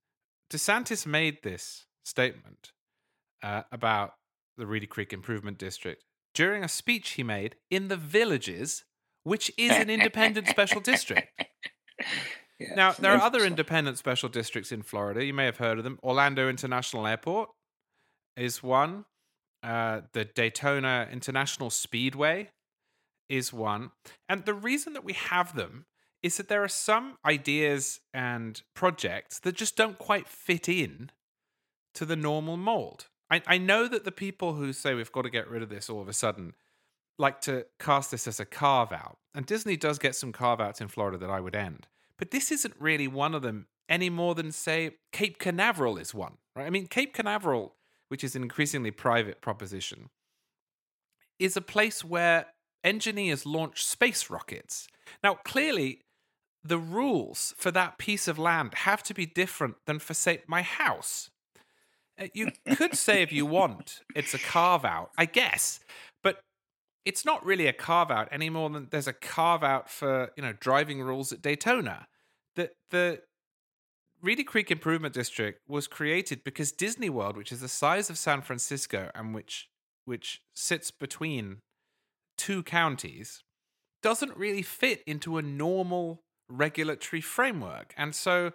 DeSantis 0.50 1.06
made 1.06 1.42
this 1.42 1.86
statement 2.04 2.72
uh, 3.42 3.62
about 3.70 4.14
the 4.56 4.66
Reedy 4.66 4.86
Creek 4.86 5.12
Improvement 5.12 5.58
District 5.58 6.02
during 6.34 6.64
a 6.64 6.68
speech 6.68 7.10
he 7.10 7.22
made 7.22 7.56
in 7.70 7.88
the 7.88 7.96
Villages, 7.96 8.84
which 9.24 9.52
is 9.58 9.72
an 9.72 9.90
independent 9.90 10.48
special 10.48 10.80
district. 10.80 11.28
Yeah, 12.58 12.74
now, 12.74 12.92
there 12.92 13.12
are 13.12 13.20
other 13.20 13.44
independent 13.44 13.98
special 13.98 14.28
districts 14.28 14.72
in 14.72 14.82
Florida. 14.82 15.24
You 15.24 15.34
may 15.34 15.44
have 15.44 15.58
heard 15.58 15.78
of 15.78 15.84
them. 15.84 15.98
Orlando 16.02 16.48
International 16.48 17.06
Airport 17.06 17.50
is 18.36 18.62
one. 18.62 19.04
Uh, 19.62 20.02
the 20.12 20.24
Daytona 20.24 21.08
International 21.10 21.70
Speedway 21.70 22.50
is 23.28 23.52
one. 23.52 23.90
And 24.28 24.44
the 24.44 24.54
reason 24.54 24.92
that 24.94 25.04
we 25.04 25.12
have 25.12 25.54
them 25.54 25.86
is 26.22 26.36
that 26.36 26.48
there 26.48 26.64
are 26.64 26.68
some 26.68 27.18
ideas 27.24 28.00
and 28.12 28.60
projects 28.74 29.38
that 29.40 29.54
just 29.54 29.76
don't 29.76 29.98
quite 29.98 30.26
fit 30.26 30.68
in 30.68 31.10
to 31.94 32.04
the 32.04 32.16
normal 32.16 32.56
mold. 32.56 33.06
I, 33.30 33.42
I 33.46 33.58
know 33.58 33.86
that 33.88 34.04
the 34.04 34.12
people 34.12 34.54
who 34.54 34.72
say 34.72 34.94
we've 34.94 35.12
got 35.12 35.22
to 35.22 35.30
get 35.30 35.48
rid 35.48 35.62
of 35.62 35.68
this 35.68 35.88
all 35.88 36.00
of 36.00 36.08
a 36.08 36.12
sudden 36.12 36.54
like 37.18 37.40
to 37.42 37.66
cast 37.78 38.10
this 38.10 38.26
as 38.26 38.40
a 38.40 38.44
carve 38.44 38.92
out. 38.92 39.18
And 39.34 39.44
Disney 39.44 39.76
does 39.76 39.98
get 39.98 40.14
some 40.14 40.32
carve 40.32 40.60
outs 40.60 40.80
in 40.80 40.88
Florida 40.88 41.18
that 41.18 41.30
I 41.30 41.40
would 41.40 41.56
end. 41.56 41.86
But 42.18 42.30
this 42.30 42.50
isn't 42.50 42.74
really 42.78 43.08
one 43.08 43.34
of 43.34 43.42
them 43.42 43.66
any 43.88 44.10
more 44.10 44.34
than, 44.34 44.52
say, 44.52 44.96
Cape 45.12 45.38
Canaveral 45.38 45.96
is 45.96 46.12
one, 46.12 46.34
right? 46.54 46.66
I 46.66 46.70
mean, 46.70 46.86
Cape 46.86 47.14
Canaveral, 47.14 47.74
which 48.08 48.24
is 48.24 48.36
an 48.36 48.42
increasingly 48.42 48.90
private 48.90 49.40
proposition, 49.40 50.10
is 51.38 51.56
a 51.56 51.62
place 51.62 52.04
where 52.04 52.46
engineers 52.84 53.46
launch 53.46 53.84
space 53.84 54.28
rockets. 54.28 54.88
Now, 55.22 55.34
clearly, 55.34 56.00
the 56.62 56.78
rules 56.78 57.54
for 57.56 57.70
that 57.70 57.98
piece 57.98 58.28
of 58.28 58.38
land 58.38 58.74
have 58.74 59.02
to 59.04 59.14
be 59.14 59.24
different 59.24 59.76
than 59.86 60.00
for, 60.00 60.14
say, 60.14 60.42
my 60.46 60.62
house. 60.62 61.30
Uh, 62.20 62.26
you 62.34 62.50
could 62.74 62.96
say, 62.96 63.22
if 63.22 63.32
you 63.32 63.46
want, 63.46 64.02
it's 64.14 64.34
a 64.34 64.38
carve 64.38 64.84
out, 64.84 65.10
I 65.16 65.24
guess, 65.24 65.80
it's 67.08 67.24
not 67.24 67.42
really 67.42 67.66
a 67.66 67.72
carve 67.72 68.10
out 68.10 68.28
any 68.30 68.50
more 68.50 68.68
than 68.68 68.88
there's 68.90 69.06
a 69.06 69.14
carve 69.14 69.64
out 69.64 69.88
for 69.88 70.30
you 70.36 70.42
know 70.42 70.52
driving 70.60 71.00
rules 71.00 71.32
at 71.32 71.40
Daytona. 71.40 72.06
The 72.54 72.70
the 72.90 73.22
Reedy 74.20 74.44
Creek 74.44 74.70
Improvement 74.70 75.14
District 75.14 75.60
was 75.66 75.86
created 75.86 76.44
because 76.44 76.70
Disney 76.70 77.08
World, 77.08 77.36
which 77.36 77.50
is 77.50 77.60
the 77.60 77.68
size 77.68 78.10
of 78.10 78.18
San 78.18 78.42
Francisco 78.42 79.10
and 79.14 79.34
which 79.34 79.68
which 80.04 80.42
sits 80.54 80.90
between 80.90 81.62
two 82.36 82.62
counties, 82.62 83.42
doesn't 84.02 84.36
really 84.36 84.62
fit 84.62 85.02
into 85.06 85.38
a 85.38 85.42
normal 85.42 86.20
regulatory 86.48 87.22
framework. 87.22 87.94
And 87.96 88.14
so 88.14 88.52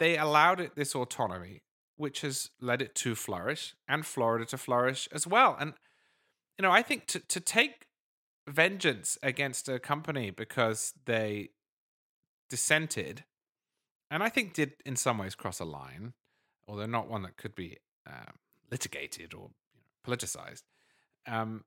they 0.00 0.18
allowed 0.18 0.60
it 0.60 0.74
this 0.74 0.96
autonomy, 0.96 1.60
which 1.96 2.22
has 2.22 2.50
led 2.60 2.82
it 2.82 2.96
to 2.96 3.14
flourish 3.14 3.74
and 3.88 4.04
Florida 4.04 4.46
to 4.46 4.58
flourish 4.58 5.08
as 5.12 5.28
well. 5.28 5.56
And, 5.60 5.74
you 6.58 6.62
know, 6.62 6.70
I 6.70 6.82
think 6.82 7.06
to, 7.06 7.20
to 7.20 7.40
take 7.40 7.86
vengeance 8.48 9.18
against 9.22 9.68
a 9.68 9.78
company 9.78 10.30
because 10.30 10.92
they 11.06 11.50
dissented, 12.50 13.24
and 14.10 14.22
I 14.22 14.28
think 14.28 14.54
did 14.54 14.74
in 14.84 14.96
some 14.96 15.18
ways 15.18 15.34
cross 15.34 15.60
a 15.60 15.64
line, 15.64 16.12
although 16.68 16.86
not 16.86 17.08
one 17.08 17.22
that 17.22 17.36
could 17.36 17.54
be 17.54 17.78
uh, 18.06 18.32
litigated 18.70 19.34
or 19.34 19.50
you 19.74 19.80
know, 19.80 20.16
politicized. 20.16 20.62
Um, 21.26 21.64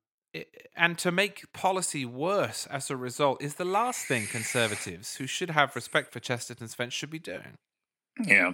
and 0.76 0.98
to 1.00 1.12
make 1.12 1.52
policy 1.54 2.06
worse 2.06 2.68
as 2.68 2.90
a 2.92 2.98
result 2.98 3.42
is 3.42 3.56
the 3.56 3.66
last 3.66 4.06
thing 4.06 4.28
conservatives 4.28 5.16
who 5.16 5.26
should 5.26 5.50
have 5.52 5.76
respect 5.76 6.14
for 6.14 6.20
Chesterton's 6.20 6.76
fence 6.76 6.94
should 6.94 7.10
be 7.10 7.20
doing. 7.20 7.58
Yeah. 8.24 8.52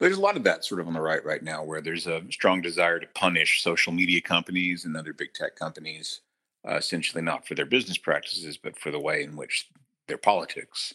There's 0.00 0.16
a 0.16 0.20
lot 0.20 0.36
of 0.36 0.44
that 0.44 0.64
sort 0.64 0.80
of 0.80 0.86
on 0.86 0.92
the 0.92 1.00
right 1.00 1.24
right 1.24 1.42
now 1.42 1.64
where 1.64 1.80
there's 1.80 2.06
a 2.06 2.22
strong 2.30 2.60
desire 2.62 3.00
to 3.00 3.06
punish 3.14 3.62
social 3.62 3.92
media 3.92 4.20
companies 4.20 4.84
and 4.84 4.96
other 4.96 5.12
big 5.12 5.32
tech 5.34 5.56
companies, 5.56 6.20
uh, 6.68 6.76
essentially 6.76 7.22
not 7.22 7.46
for 7.46 7.54
their 7.54 7.66
business 7.66 7.98
practices, 7.98 8.56
but 8.56 8.78
for 8.78 8.90
the 8.90 9.00
way 9.00 9.22
in 9.22 9.36
which 9.36 9.68
their 10.06 10.18
politics 10.18 10.94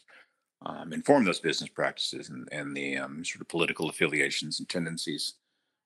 um, 0.65 0.93
inform 0.93 1.25
those 1.25 1.39
business 1.39 1.69
practices 1.69 2.29
and, 2.29 2.47
and 2.51 2.75
the 2.75 2.97
um, 2.97 3.23
sort 3.25 3.41
of 3.41 3.49
political 3.49 3.89
affiliations 3.89 4.59
and 4.59 4.69
tendencies 4.69 5.33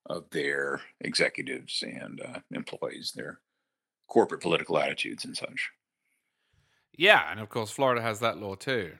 of 0.05 0.29
their 0.29 0.81
executives 1.01 1.83
and 1.83 2.21
uh, 2.21 2.39
employees, 2.51 3.11
their 3.15 3.39
corporate 4.07 4.41
political 4.41 4.77
attitudes 4.77 5.25
and 5.25 5.35
such. 5.35 5.69
Yeah, 6.97 7.29
and 7.29 7.39
of 7.39 7.49
course, 7.49 7.71
Florida 7.71 8.01
has 8.01 8.19
that 8.19 8.37
law 8.37 8.55
too. 8.55 8.93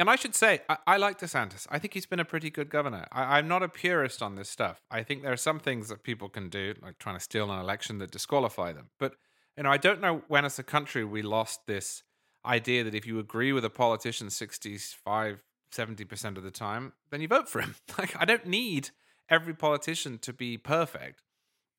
And 0.00 0.08
I 0.08 0.16
should 0.16 0.34
say, 0.34 0.62
I, 0.66 0.78
I 0.86 0.96
like 0.96 1.20
DeSantis. 1.20 1.66
I 1.70 1.78
think 1.78 1.92
he's 1.92 2.06
been 2.06 2.20
a 2.20 2.24
pretty 2.24 2.48
good 2.48 2.70
governor. 2.70 3.06
I, 3.12 3.36
I'm 3.36 3.46
not 3.48 3.62
a 3.62 3.68
purist 3.68 4.22
on 4.22 4.34
this 4.34 4.48
stuff. 4.48 4.80
I 4.90 5.02
think 5.02 5.22
there 5.22 5.32
are 5.32 5.36
some 5.36 5.60
things 5.60 5.88
that 5.90 6.02
people 6.02 6.30
can 6.30 6.48
do, 6.48 6.74
like 6.80 6.98
trying 6.98 7.16
to 7.16 7.20
steal 7.20 7.50
an 7.50 7.60
election, 7.60 7.98
that 7.98 8.10
disqualify 8.10 8.72
them. 8.72 8.88
But 8.98 9.16
you 9.58 9.64
know, 9.64 9.70
I 9.70 9.76
don't 9.76 10.00
know 10.00 10.22
when, 10.26 10.46
as 10.46 10.58
a 10.58 10.62
country, 10.62 11.04
we 11.04 11.20
lost 11.20 11.66
this 11.66 12.02
idea 12.46 12.82
that 12.82 12.94
if 12.94 13.06
you 13.06 13.18
agree 13.18 13.52
with 13.52 13.62
a 13.62 13.68
politician 13.68 14.30
65, 14.30 15.42
70% 15.70 16.36
of 16.38 16.42
the 16.42 16.50
time, 16.50 16.94
then 17.10 17.20
you 17.20 17.28
vote 17.28 17.48
for 17.48 17.60
him. 17.60 17.74
Like, 17.98 18.16
I 18.18 18.24
don't 18.24 18.46
need 18.46 18.88
every 19.28 19.52
politician 19.52 20.16
to 20.20 20.32
be 20.32 20.56
perfect. 20.56 21.22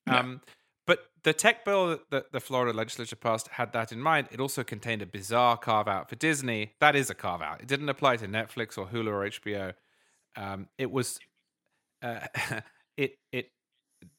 Um, 0.06 0.42
But 0.88 1.00
the 1.24 1.34
tech 1.34 1.64
bill 1.64 2.00
that 2.10 2.32
the 2.32 2.40
Florida 2.40 2.76
legislature 2.76 3.16
passed 3.16 3.48
had 3.50 3.74
that 3.74 3.92
in 3.92 4.00
mind. 4.00 4.28
It 4.32 4.40
also 4.40 4.64
contained 4.64 5.02
a 5.02 5.06
bizarre 5.06 5.58
carve 5.58 5.88
out 5.88 6.10
for 6.10 6.16
Disney. 6.16 6.74
That 6.80 6.96
is 6.96 7.10
a 7.10 7.16
carve 7.16 7.42
out. 7.42 7.62
It 7.62 7.68
didn't 7.68 7.90
apply 7.90 8.18
to 8.18 8.28
Netflix 8.28 8.78
or 8.78 8.88
Hulu 8.88 9.08
or 9.08 9.30
HBO. 9.30 9.74
Um, 10.36 10.68
it 10.78 10.92
was 10.92 11.20
uh, 12.02 12.22
it 12.98 13.16
it 13.32 13.52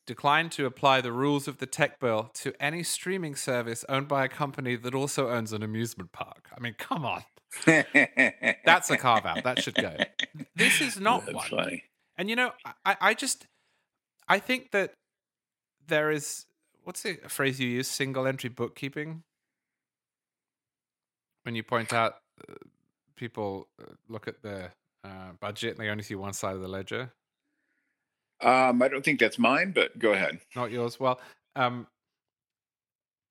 declined 0.06 0.52
to 0.52 0.66
apply 0.66 1.00
the 1.00 1.12
rules 1.12 1.48
of 1.48 1.58
the 1.58 1.66
tech 1.66 1.98
bill 2.00 2.30
to 2.34 2.52
any 2.60 2.82
streaming 2.82 3.34
service 3.34 3.84
owned 3.88 4.08
by 4.08 4.24
a 4.24 4.28
company 4.28 4.76
that 4.76 4.94
also 4.94 5.28
owns 5.28 5.52
an 5.52 5.62
amusement 5.62 6.12
park. 6.12 6.48
I 6.56 6.60
mean, 6.60 6.74
come 6.78 7.04
on. 7.04 7.22
That's 7.66 8.90
a 8.90 8.96
carve 8.96 9.26
out. 9.26 9.44
That 9.44 9.62
should 9.62 9.74
go. 9.74 9.96
This 10.56 10.80
is 10.80 10.98
not 10.98 11.26
That's 11.26 11.34
one. 11.34 11.48
funny. 11.48 11.84
And 12.16 12.30
you 12.30 12.36
know, 12.36 12.52
I, 12.84 12.96
I 13.00 13.14
just 13.14 13.46
I 14.28 14.38
think 14.38 14.70
that 14.70 14.94
there 15.86 16.10
is 16.10 16.46
what's 16.84 17.02
the 17.02 17.14
phrase 17.28 17.60
you 17.60 17.68
use? 17.68 17.88
Single 17.88 18.26
entry 18.26 18.50
bookkeeping. 18.50 19.22
When 21.44 21.54
you 21.54 21.62
point 21.62 21.92
out 21.92 22.16
uh, 22.48 22.54
people 23.16 23.68
uh, 23.80 23.92
look 24.08 24.28
at 24.28 24.42
the 24.42 24.70
uh, 25.04 25.32
budget 25.40 25.76
and 25.76 25.84
they 25.84 25.90
only 25.90 26.04
see 26.04 26.14
one 26.14 26.32
side 26.32 26.54
of 26.54 26.60
the 26.60 26.68
ledger, 26.68 27.12
Um, 28.40 28.82
I 28.82 28.88
don't 28.88 29.04
think 29.04 29.20
that's 29.20 29.38
mine, 29.38 29.72
but 29.72 29.98
go 29.98 30.12
ahead. 30.12 30.40
not 30.56 30.70
yours. 30.70 30.98
Well, 31.00 31.20
um, 31.56 31.86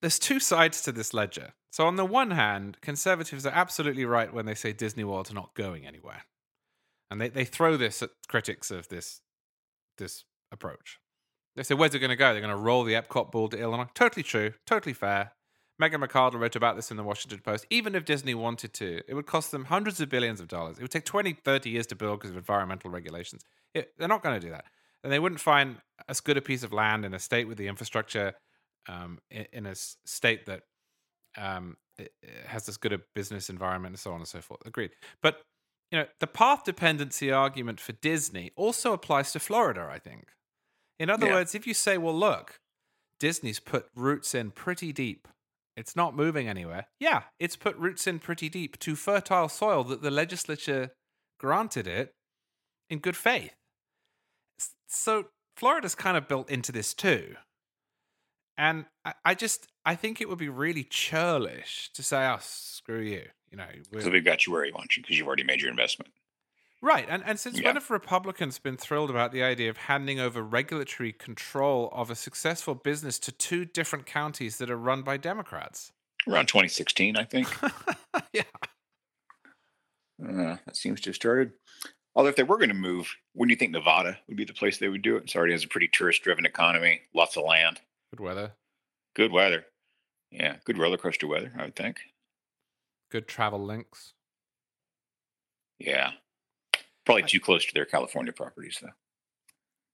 there's 0.01 0.19
two 0.19 0.39
sides 0.39 0.81
to 0.83 0.91
this 0.91 1.13
ledger. 1.13 1.53
So 1.71 1.85
on 1.85 1.95
the 1.95 2.05
one 2.05 2.31
hand, 2.31 2.77
conservatives 2.81 3.45
are 3.45 3.53
absolutely 3.53 4.03
right 4.05 4.33
when 4.33 4.45
they 4.45 4.55
say 4.55 4.73
Disney 4.73 5.03
World's 5.03 5.33
not 5.33 5.53
going 5.53 5.85
anywhere, 5.85 6.23
and 7.09 7.19
they, 7.21 7.29
they 7.29 7.45
throw 7.45 7.77
this 7.77 8.01
at 8.01 8.09
critics 8.27 8.71
of 8.71 8.87
this 8.89 9.21
this 9.97 10.25
approach. 10.51 10.99
They 11.55 11.63
say, 11.63 11.75
"Where's 11.75 11.93
it 11.93 11.99
going 11.99 12.09
to 12.09 12.15
go? 12.15 12.31
They're 12.31 12.41
going 12.41 12.55
to 12.55 12.61
roll 12.61 12.83
the 12.83 12.93
Epcot 12.93 13.31
ball 13.31 13.49
to 13.49 13.57
Illinois." 13.57 13.87
Totally 13.93 14.23
true, 14.23 14.53
totally 14.65 14.93
fair. 14.93 15.31
Megan 15.79 15.99
McArdle 15.99 16.39
wrote 16.39 16.55
about 16.55 16.75
this 16.75 16.91
in 16.91 16.97
the 16.97 17.03
Washington 17.03 17.39
Post. 17.39 17.65
Even 17.71 17.95
if 17.95 18.05
Disney 18.05 18.35
wanted 18.35 18.71
to, 18.73 19.01
it 19.07 19.15
would 19.15 19.25
cost 19.25 19.49
them 19.49 19.65
hundreds 19.65 19.99
of 19.99 20.09
billions 20.09 20.39
of 20.39 20.47
dollars. 20.47 20.77
It 20.77 20.83
would 20.83 20.91
take 20.91 21.05
20, 21.05 21.33
30 21.33 21.69
years 21.71 21.87
to 21.87 21.95
build 21.95 22.19
because 22.19 22.29
of 22.29 22.37
environmental 22.37 22.91
regulations. 22.91 23.43
It, 23.73 23.91
they're 23.97 24.07
not 24.07 24.21
going 24.21 24.39
to 24.39 24.45
do 24.45 24.51
that. 24.51 24.65
And 25.03 25.11
they 25.11 25.17
wouldn't 25.17 25.41
find 25.41 25.77
as 26.07 26.19
good 26.19 26.37
a 26.37 26.41
piece 26.41 26.61
of 26.61 26.71
land 26.71 27.03
in 27.03 27.15
a 27.15 27.19
state 27.19 27.47
with 27.47 27.57
the 27.57 27.67
infrastructure 27.67 28.33
um, 28.87 29.17
in, 29.31 29.47
in 29.53 29.65
a 29.65 29.73
state 29.73 30.45
that 30.45 30.61
um, 31.35 31.77
it, 31.97 32.11
it 32.21 32.45
has 32.45 32.69
as 32.69 32.77
good 32.77 32.93
a 32.93 33.01
business 33.15 33.49
environment 33.49 33.93
and 33.93 33.99
so 33.99 34.11
on 34.11 34.17
and 34.17 34.27
so 34.27 34.39
forth. 34.39 34.61
Agreed. 34.67 34.91
But 35.23 35.41
you 35.91 35.97
know, 35.97 36.05
the 36.19 36.27
path 36.27 36.63
dependency 36.63 37.31
argument 37.31 37.79
for 37.79 37.93
Disney 37.93 38.51
also 38.55 38.93
applies 38.93 39.31
to 39.33 39.39
Florida. 39.39 39.89
I 39.91 39.99
think. 39.99 40.27
In 41.01 41.09
other 41.09 41.25
Yeah. 41.25 41.33
words, 41.33 41.55
if 41.55 41.65
you 41.65 41.73
say, 41.73 41.97
"Well, 41.97 42.15
look, 42.15 42.61
Disney's 43.17 43.59
put 43.59 43.89
roots 43.95 44.35
in 44.35 44.51
pretty 44.51 44.93
deep. 44.93 45.27
It's 45.75 45.95
not 45.95 46.13
moving 46.13 46.47
anywhere." 46.47 46.89
Yeah, 46.99 47.23
it's 47.39 47.55
put 47.55 47.75
roots 47.77 48.05
in 48.05 48.19
pretty 48.19 48.49
deep 48.49 48.77
to 48.81 48.95
fertile 48.95 49.49
soil 49.49 49.83
that 49.85 50.03
the 50.03 50.11
legislature 50.11 50.93
granted 51.39 51.87
it 51.87 52.13
in 52.87 52.99
good 52.99 53.17
faith. 53.17 53.55
So 54.85 55.31
Florida's 55.55 55.95
kind 55.95 56.17
of 56.17 56.27
built 56.27 56.51
into 56.51 56.71
this 56.71 56.93
too. 56.93 57.35
And 58.55 58.85
I, 59.03 59.15
I 59.25 59.33
just 59.33 59.71
I 59.83 59.95
think 59.95 60.21
it 60.21 60.29
would 60.29 60.37
be 60.37 60.49
really 60.49 60.83
churlish 60.83 61.89
to 61.93 62.03
say, 62.03 62.27
"Oh, 62.27 62.37
screw 62.41 63.01
you," 63.01 63.27
you 63.49 63.57
know. 63.57 63.71
So 64.01 64.11
we've 64.11 64.23
got 64.23 64.45
you 64.45 64.53
where 64.53 64.65
you 64.65 64.73
want 64.73 64.95
you 64.95 65.01
because 65.01 65.17
you've 65.17 65.25
already 65.25 65.45
made 65.45 65.61
your 65.61 65.71
investment. 65.71 66.13
Right, 66.83 67.05
and 67.07 67.23
and 67.23 67.39
since 67.39 67.59
Yeah. 67.59 67.67
when 67.67 67.75
have 67.75 67.89
Republicans 67.91 68.57
been 68.57 68.75
thrilled 68.77 69.11
about 69.11 69.31
the 69.31 69.43
idea 69.43 69.69
of 69.69 69.77
handing 69.77 70.19
over 70.19 70.41
regulatory 70.41 71.13
control 71.13 71.89
of 71.93 72.09
a 72.09 72.15
successful 72.15 72.73
business 72.73 73.19
to 73.19 73.31
two 73.31 73.65
different 73.65 74.05
counties 74.07 74.57
that 74.57 74.69
are 74.71 74.77
run 74.77 75.03
by 75.03 75.17
Democrats? 75.17 75.91
Around 76.27 76.47
2016, 76.47 77.17
I 77.17 77.23
think. 77.23 77.47
yeah, 78.33 78.43
Uh, 80.23 80.57
that 80.65 80.75
seems 80.75 81.01
to 81.01 81.09
have 81.09 81.15
started. 81.15 81.53
Although, 82.15 82.29
if 82.29 82.35
they 82.35 82.43
were 82.43 82.57
going 82.57 82.69
to 82.69 82.75
move, 82.75 83.15
wouldn't 83.35 83.51
you 83.51 83.55
think 83.57 83.71
Nevada 83.71 84.19
would 84.27 84.35
be 84.37 84.43
the 84.43 84.53
place 84.53 84.77
they 84.77 84.89
would 84.89 85.01
do 85.01 85.15
it? 85.17 85.23
It 85.25 85.35
already 85.35 85.53
has 85.53 85.63
a 85.63 85.67
pretty 85.67 85.87
tourist 85.87 86.23
driven 86.23 86.45
economy, 86.45 87.01
lots 87.13 87.37
of 87.37 87.43
land, 87.45 87.79
good 88.09 88.19
weather, 88.19 88.53
good 89.15 89.31
weather. 89.31 89.65
Yeah, 90.31 90.57
good 90.65 90.77
roller 90.77 90.97
coaster 90.97 91.27
weather, 91.27 91.51
I 91.57 91.65
would 91.65 91.75
think. 91.75 91.99
good 93.11 93.27
travel 93.27 93.63
links. 93.63 94.13
Yeah. 95.79 96.11
Probably 97.05 97.23
too 97.23 97.39
close 97.39 97.65
to 97.65 97.73
their 97.73 97.85
California 97.85 98.31
properties, 98.33 98.77
though. 98.81 98.89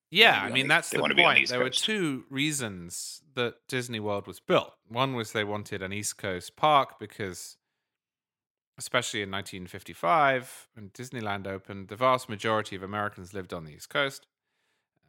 Yeah, 0.09 0.41
I 0.41 0.49
mean 0.49 0.67
the- 0.67 0.75
that's 0.75 0.89
the 0.89 1.01
wanna 1.01 1.15
be 1.15 1.23
on 1.23 1.29
the 1.29 1.33
point. 1.33 1.43
East 1.43 1.51
There 1.51 1.59
were 1.59 1.69
two 1.69 2.25
reasons 2.29 3.21
that 3.33 3.67
Disney 3.67 3.99
World 3.99 4.25
was 4.27 4.39
built. 4.39 4.73
One 4.87 5.13
was 5.15 5.31
they 5.33 5.43
wanted 5.43 5.81
an 5.81 5.91
East 5.91 6.17
Coast 6.17 6.55
park 6.55 6.97
because, 6.99 7.57
especially 8.77 9.21
in 9.21 9.29
1955 9.29 10.69
when 10.73 10.89
Disneyland 10.91 11.45
opened, 11.47 11.89
the 11.89 11.95
vast 11.95 12.29
majority 12.29 12.75
of 12.75 12.83
Americans 12.83 13.33
lived 13.33 13.53
on 13.53 13.65
the 13.65 13.73
East 13.73 13.89
Coast. 13.89 14.27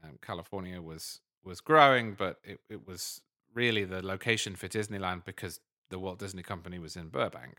Um, 0.02 0.18
California 0.22 0.80
was 0.82 1.20
was 1.44 1.60
growing, 1.60 2.14
but 2.14 2.40
it, 2.44 2.60
it 2.68 2.86
was 2.86 3.22
really 3.54 3.84
the 3.84 4.04
location 4.04 4.56
for 4.56 4.68
Disneyland 4.68 5.24
because 5.24 5.60
the 5.90 5.98
Walt 5.98 6.18
Disney 6.18 6.42
Company 6.42 6.78
was 6.78 6.96
in 6.96 7.08
Burbank. 7.08 7.58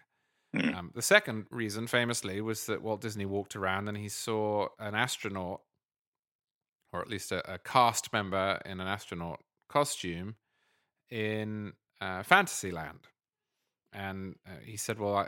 Hmm. 0.55 0.73
Um, 0.73 0.91
the 0.95 1.01
second 1.01 1.45
reason, 1.51 1.85
famously, 1.87 2.41
was 2.41 2.65
that 2.65 2.81
Walt 2.81 3.01
Disney 3.01 3.25
walked 3.25 3.55
around 3.55 3.87
and 3.87 3.97
he 3.97 4.09
saw 4.09 4.69
an 4.79 4.95
astronaut, 4.95 5.61
or 6.91 7.01
at 7.01 7.07
least 7.07 7.31
a, 7.31 7.53
a 7.53 7.59
cast 7.59 8.11
member 8.11 8.59
in 8.65 8.79
an 8.79 8.87
astronaut 8.87 9.41
costume, 9.69 10.35
in 11.11 11.73
uh, 12.01 12.23
Fantasyland, 12.23 13.07
and 13.93 14.35
uh, 14.47 14.59
he 14.63 14.75
said, 14.77 14.99
"Well, 14.99 15.15
I, 15.15 15.27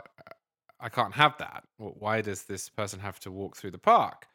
I 0.80 0.88
can't 0.88 1.14
have 1.14 1.38
that. 1.38 1.64
Why 1.76 2.20
does 2.20 2.44
this 2.44 2.68
person 2.68 3.00
have 3.00 3.20
to 3.20 3.30
walk 3.30 3.56
through 3.56 3.72
the 3.72 3.78
park?" 3.78 4.26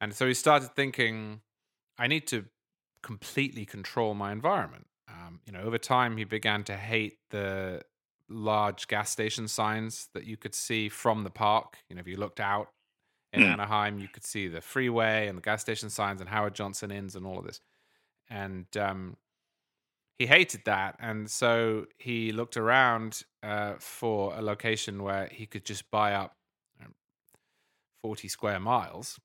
And 0.00 0.14
so 0.14 0.26
he 0.26 0.34
started 0.34 0.74
thinking, 0.76 1.40
"I 1.98 2.08
need 2.08 2.26
to 2.28 2.44
completely 3.02 3.64
control 3.64 4.12
my 4.12 4.32
environment." 4.32 4.86
Um, 5.08 5.40
you 5.46 5.52
know, 5.52 5.60
over 5.60 5.78
time, 5.78 6.18
he 6.18 6.24
began 6.24 6.64
to 6.64 6.76
hate 6.76 7.18
the 7.30 7.82
large 8.28 8.88
gas 8.88 9.10
station 9.10 9.48
signs 9.48 10.08
that 10.14 10.24
you 10.24 10.36
could 10.36 10.54
see 10.54 10.88
from 10.88 11.24
the 11.24 11.30
park. 11.30 11.78
You 11.88 11.96
know, 11.96 12.00
if 12.00 12.08
you 12.08 12.16
looked 12.16 12.40
out 12.40 12.68
in 13.32 13.42
Hmm. 13.42 13.48
Anaheim, 13.48 13.98
you 13.98 14.08
could 14.08 14.24
see 14.24 14.48
the 14.48 14.60
freeway 14.60 15.28
and 15.28 15.38
the 15.38 15.42
gas 15.42 15.60
station 15.60 15.90
signs 15.90 16.20
and 16.20 16.30
Howard 16.30 16.54
Johnson 16.54 16.90
inns 16.90 17.14
and 17.16 17.26
all 17.26 17.38
of 17.38 17.44
this. 17.44 17.60
And 18.30 18.66
um, 18.76 19.16
he 20.18 20.26
hated 20.26 20.62
that. 20.64 20.96
And 20.98 21.30
so 21.30 21.86
he 21.98 22.32
looked 22.32 22.56
around 22.56 23.22
uh, 23.42 23.74
for 23.78 24.34
a 24.34 24.42
location 24.42 25.02
where 25.02 25.28
he 25.30 25.46
could 25.46 25.64
just 25.64 25.90
buy 25.90 26.14
up 26.14 26.36
um, 26.82 26.94
40 28.02 28.28
square 28.28 28.60
miles 28.60 29.18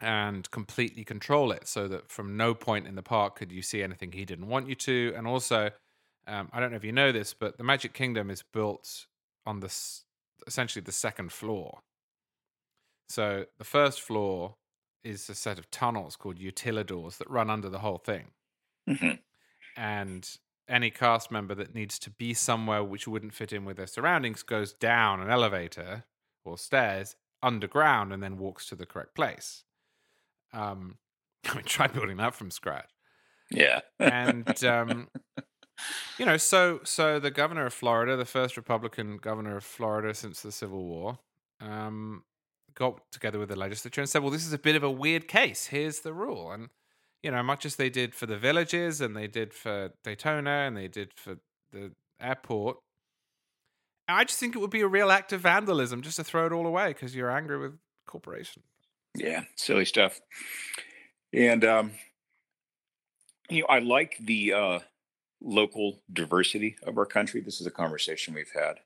and 0.00 0.50
completely 0.50 1.04
control 1.04 1.52
it 1.52 1.68
so 1.68 1.88
that 1.88 2.10
from 2.10 2.36
no 2.36 2.54
point 2.54 2.86
in 2.86 2.94
the 2.94 3.02
park 3.02 3.36
could 3.36 3.52
you 3.52 3.62
see 3.62 3.82
anything 3.82 4.12
he 4.12 4.24
didn't 4.24 4.48
want 4.48 4.68
you 4.68 4.74
to. 4.74 5.12
And 5.16 5.26
also, 5.26 5.70
um, 6.26 6.48
I 6.52 6.60
don't 6.60 6.70
know 6.70 6.76
if 6.76 6.84
you 6.84 6.92
know 6.92 7.12
this, 7.12 7.34
but 7.34 7.58
the 7.58 7.64
Magic 7.64 7.92
Kingdom 7.94 8.30
is 8.30 8.42
built 8.42 9.06
on 9.46 9.60
this 9.60 10.04
essentially 10.46 10.82
the 10.82 10.92
second 10.92 11.32
floor. 11.32 11.80
So 13.08 13.46
the 13.58 13.64
first 13.64 14.00
floor 14.00 14.56
is 15.02 15.28
a 15.28 15.34
set 15.34 15.58
of 15.58 15.70
tunnels 15.70 16.16
called 16.16 16.38
utilidors 16.38 17.18
that 17.18 17.28
run 17.30 17.50
under 17.50 17.68
the 17.68 17.80
whole 17.80 17.98
thing. 17.98 18.32
Mhm. 18.88 19.22
And 19.76 20.38
any 20.68 20.90
cast 20.90 21.30
member 21.30 21.54
that 21.54 21.74
needs 21.74 21.98
to 22.00 22.10
be 22.10 22.32
somewhere 22.34 22.82
which 22.82 23.06
wouldn't 23.06 23.34
fit 23.34 23.52
in 23.52 23.64
with 23.64 23.76
their 23.76 23.86
surroundings 23.86 24.42
goes 24.42 24.72
down 24.72 25.20
an 25.20 25.30
elevator 25.30 26.04
or 26.44 26.56
stairs 26.56 27.16
underground 27.42 28.12
and 28.12 28.22
then 28.22 28.38
walks 28.38 28.66
to 28.66 28.76
the 28.76 28.86
correct 28.86 29.14
place. 29.14 29.64
Um, 30.52 30.98
I 31.44 31.54
mean, 31.56 31.64
try 31.64 31.86
building 31.88 32.16
that 32.18 32.34
from 32.34 32.50
scratch 32.50 32.90
Yeah. 33.50 33.80
and 33.98 34.64
um, 34.64 35.10
you 36.18 36.26
know, 36.26 36.36
so 36.36 36.80
so 36.84 37.18
the 37.18 37.30
governor 37.30 37.66
of 37.66 37.74
Florida, 37.74 38.16
the 38.16 38.24
first 38.24 38.56
Republican 38.56 39.18
governor 39.18 39.56
of 39.56 39.64
Florida 39.64 40.14
since 40.14 40.42
the 40.42 40.52
Civil 40.52 40.84
War, 40.84 41.18
um, 41.60 42.22
got 42.74 43.00
together 43.12 43.38
with 43.38 43.48
the 43.48 43.56
legislature 43.56 44.00
and 44.00 44.08
said, 44.08 44.22
"Well, 44.22 44.30
this 44.30 44.46
is 44.46 44.52
a 44.52 44.58
bit 44.58 44.76
of 44.76 44.82
a 44.82 44.90
weird 44.90 45.28
case. 45.28 45.66
Here's 45.66 46.00
the 46.00 46.12
rule." 46.12 46.52
And 46.52 46.68
you 47.22 47.30
know, 47.30 47.42
much 47.42 47.64
as 47.64 47.76
they 47.76 47.90
did 47.90 48.14
for 48.14 48.26
the 48.26 48.36
villages, 48.36 49.00
and 49.00 49.16
they 49.16 49.26
did 49.26 49.54
for 49.54 49.92
Daytona, 50.02 50.64
and 50.66 50.76
they 50.76 50.88
did 50.88 51.12
for 51.14 51.36
the 51.72 51.92
airport. 52.20 52.78
I 54.06 54.24
just 54.24 54.38
think 54.38 54.54
it 54.54 54.58
would 54.58 54.70
be 54.70 54.82
a 54.82 54.86
real 54.86 55.10
act 55.10 55.32
of 55.32 55.40
vandalism 55.40 56.02
just 56.02 56.16
to 56.16 56.24
throw 56.24 56.46
it 56.46 56.52
all 56.52 56.66
away 56.66 56.88
because 56.88 57.14
you're 57.14 57.30
angry 57.30 57.58
with 57.58 57.78
corporation. 58.06 58.62
Yeah, 59.16 59.44
silly 59.56 59.86
stuff. 59.86 60.20
And 61.32 61.64
um, 61.64 61.92
you 63.48 63.62
know, 63.62 63.66
I 63.68 63.78
like 63.78 64.16
the 64.20 64.52
uh, 64.52 64.78
local 65.44 66.00
diversity 66.12 66.76
of 66.84 66.98
our 66.98 67.06
country. 67.06 67.40
This 67.40 67.60
is 67.60 67.66
a 67.66 67.70
conversation 67.70 68.34
we've 68.34 68.50
had 68.52 68.80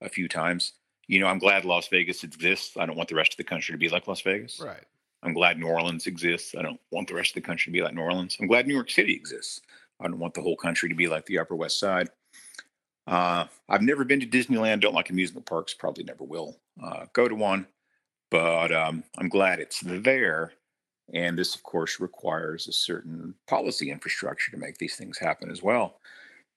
a 0.00 0.08
few 0.08 0.28
times. 0.28 0.72
You 1.06 1.20
know, 1.20 1.26
I'm 1.26 1.38
glad 1.38 1.64
Las 1.64 1.88
Vegas 1.88 2.24
exists. 2.24 2.76
I 2.76 2.86
don't 2.86 2.96
want 2.96 3.08
the 3.08 3.14
rest 3.14 3.32
of 3.32 3.36
the 3.36 3.44
country 3.44 3.72
to 3.72 3.78
be 3.78 3.88
like 3.88 4.06
Las 4.06 4.20
Vegas. 4.20 4.60
Right. 4.60 4.84
I'm 5.22 5.32
glad 5.32 5.58
New 5.58 5.66
Orleans 5.66 6.06
exists. 6.06 6.54
I 6.56 6.62
don't 6.62 6.80
want 6.90 7.08
the 7.08 7.14
rest 7.14 7.30
of 7.30 7.34
the 7.34 7.46
country 7.46 7.70
to 7.70 7.72
be 7.72 7.82
like 7.82 7.94
New 7.94 8.02
Orleans. 8.02 8.36
I'm 8.38 8.46
glad 8.46 8.66
New 8.66 8.74
York 8.74 8.90
City 8.90 9.14
exists. 9.14 9.60
I 10.00 10.04
don't 10.04 10.18
want 10.18 10.34
the 10.34 10.42
whole 10.42 10.56
country 10.56 10.88
to 10.88 10.94
be 10.94 11.08
like 11.08 11.24
the 11.26 11.38
Upper 11.38 11.56
West 11.56 11.78
Side. 11.78 12.10
Uh, 13.06 13.46
I've 13.68 13.82
never 13.82 14.04
been 14.04 14.20
to 14.20 14.26
Disneyland. 14.26 14.80
Don't 14.80 14.94
like 14.94 15.10
amusement 15.10 15.46
parks. 15.46 15.72
Probably 15.74 16.04
never 16.04 16.24
will 16.24 16.58
uh, 16.82 17.06
go 17.12 17.28
to 17.28 17.34
one. 17.34 17.66
But 18.30 18.72
um, 18.72 19.04
I'm 19.18 19.28
glad 19.28 19.60
it's 19.60 19.80
there. 19.80 20.52
And 21.12 21.38
this, 21.38 21.54
of 21.54 21.62
course, 21.62 22.00
requires 22.00 22.66
a 22.66 22.72
certain 22.72 23.34
policy 23.46 23.90
infrastructure 23.90 24.50
to 24.50 24.56
make 24.56 24.78
these 24.78 24.96
things 24.96 25.18
happen 25.18 25.50
as 25.50 25.62
well. 25.62 26.00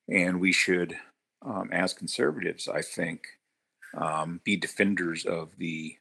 And 0.10 0.40
we 0.40 0.52
should, 0.52 0.96
um, 1.46 1.70
as 1.72 1.94
conservatives, 1.94 2.68
I 2.68 2.82
think, 2.82 3.28
um, 3.96 4.42
be 4.44 4.56
defenders 4.56 5.26
of 5.26 5.58
the 5.58 5.98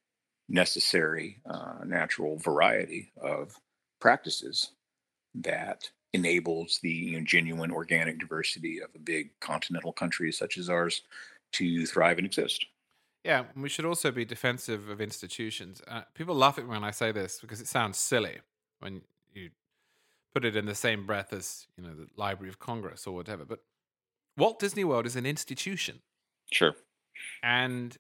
necessary 0.48 1.40
uh, 1.44 1.84
natural 1.84 2.38
variety 2.38 3.12
of 3.20 3.52
practices 4.00 4.70
that 5.34 5.90
enables 6.12 6.78
the 6.82 6.90
you 6.90 7.18
know, 7.18 7.24
genuine 7.24 7.70
organic 7.70 8.18
diversity 8.18 8.80
of 8.80 8.90
a 8.94 8.98
big 8.98 9.30
continental 9.40 9.92
country 9.92 10.32
such 10.32 10.56
as 10.56 10.70
ours 10.70 11.02
to 11.52 11.84
thrive 11.86 12.18
and 12.18 12.26
exist. 12.26 12.66
Yeah, 13.26 13.42
we 13.56 13.68
should 13.68 13.84
also 13.84 14.12
be 14.12 14.24
defensive 14.24 14.88
of 14.88 15.00
institutions. 15.00 15.82
Uh, 15.88 16.02
people 16.14 16.36
laugh 16.36 16.58
at 16.58 16.64
me 16.64 16.70
when 16.70 16.84
I 16.84 16.92
say 16.92 17.10
this 17.10 17.40
because 17.40 17.60
it 17.60 17.66
sounds 17.66 17.98
silly 17.98 18.38
when 18.78 19.02
you 19.34 19.50
put 20.32 20.44
it 20.44 20.54
in 20.54 20.66
the 20.66 20.76
same 20.76 21.04
breath 21.06 21.32
as 21.32 21.66
you 21.76 21.82
know 21.82 21.92
the 21.92 22.06
Library 22.16 22.48
of 22.48 22.60
Congress 22.60 23.04
or 23.04 23.16
whatever. 23.16 23.44
But 23.44 23.64
Walt 24.38 24.60
Disney 24.60 24.84
World 24.84 25.06
is 25.06 25.16
an 25.16 25.26
institution. 25.26 26.02
Sure. 26.52 26.74
And 27.42 27.96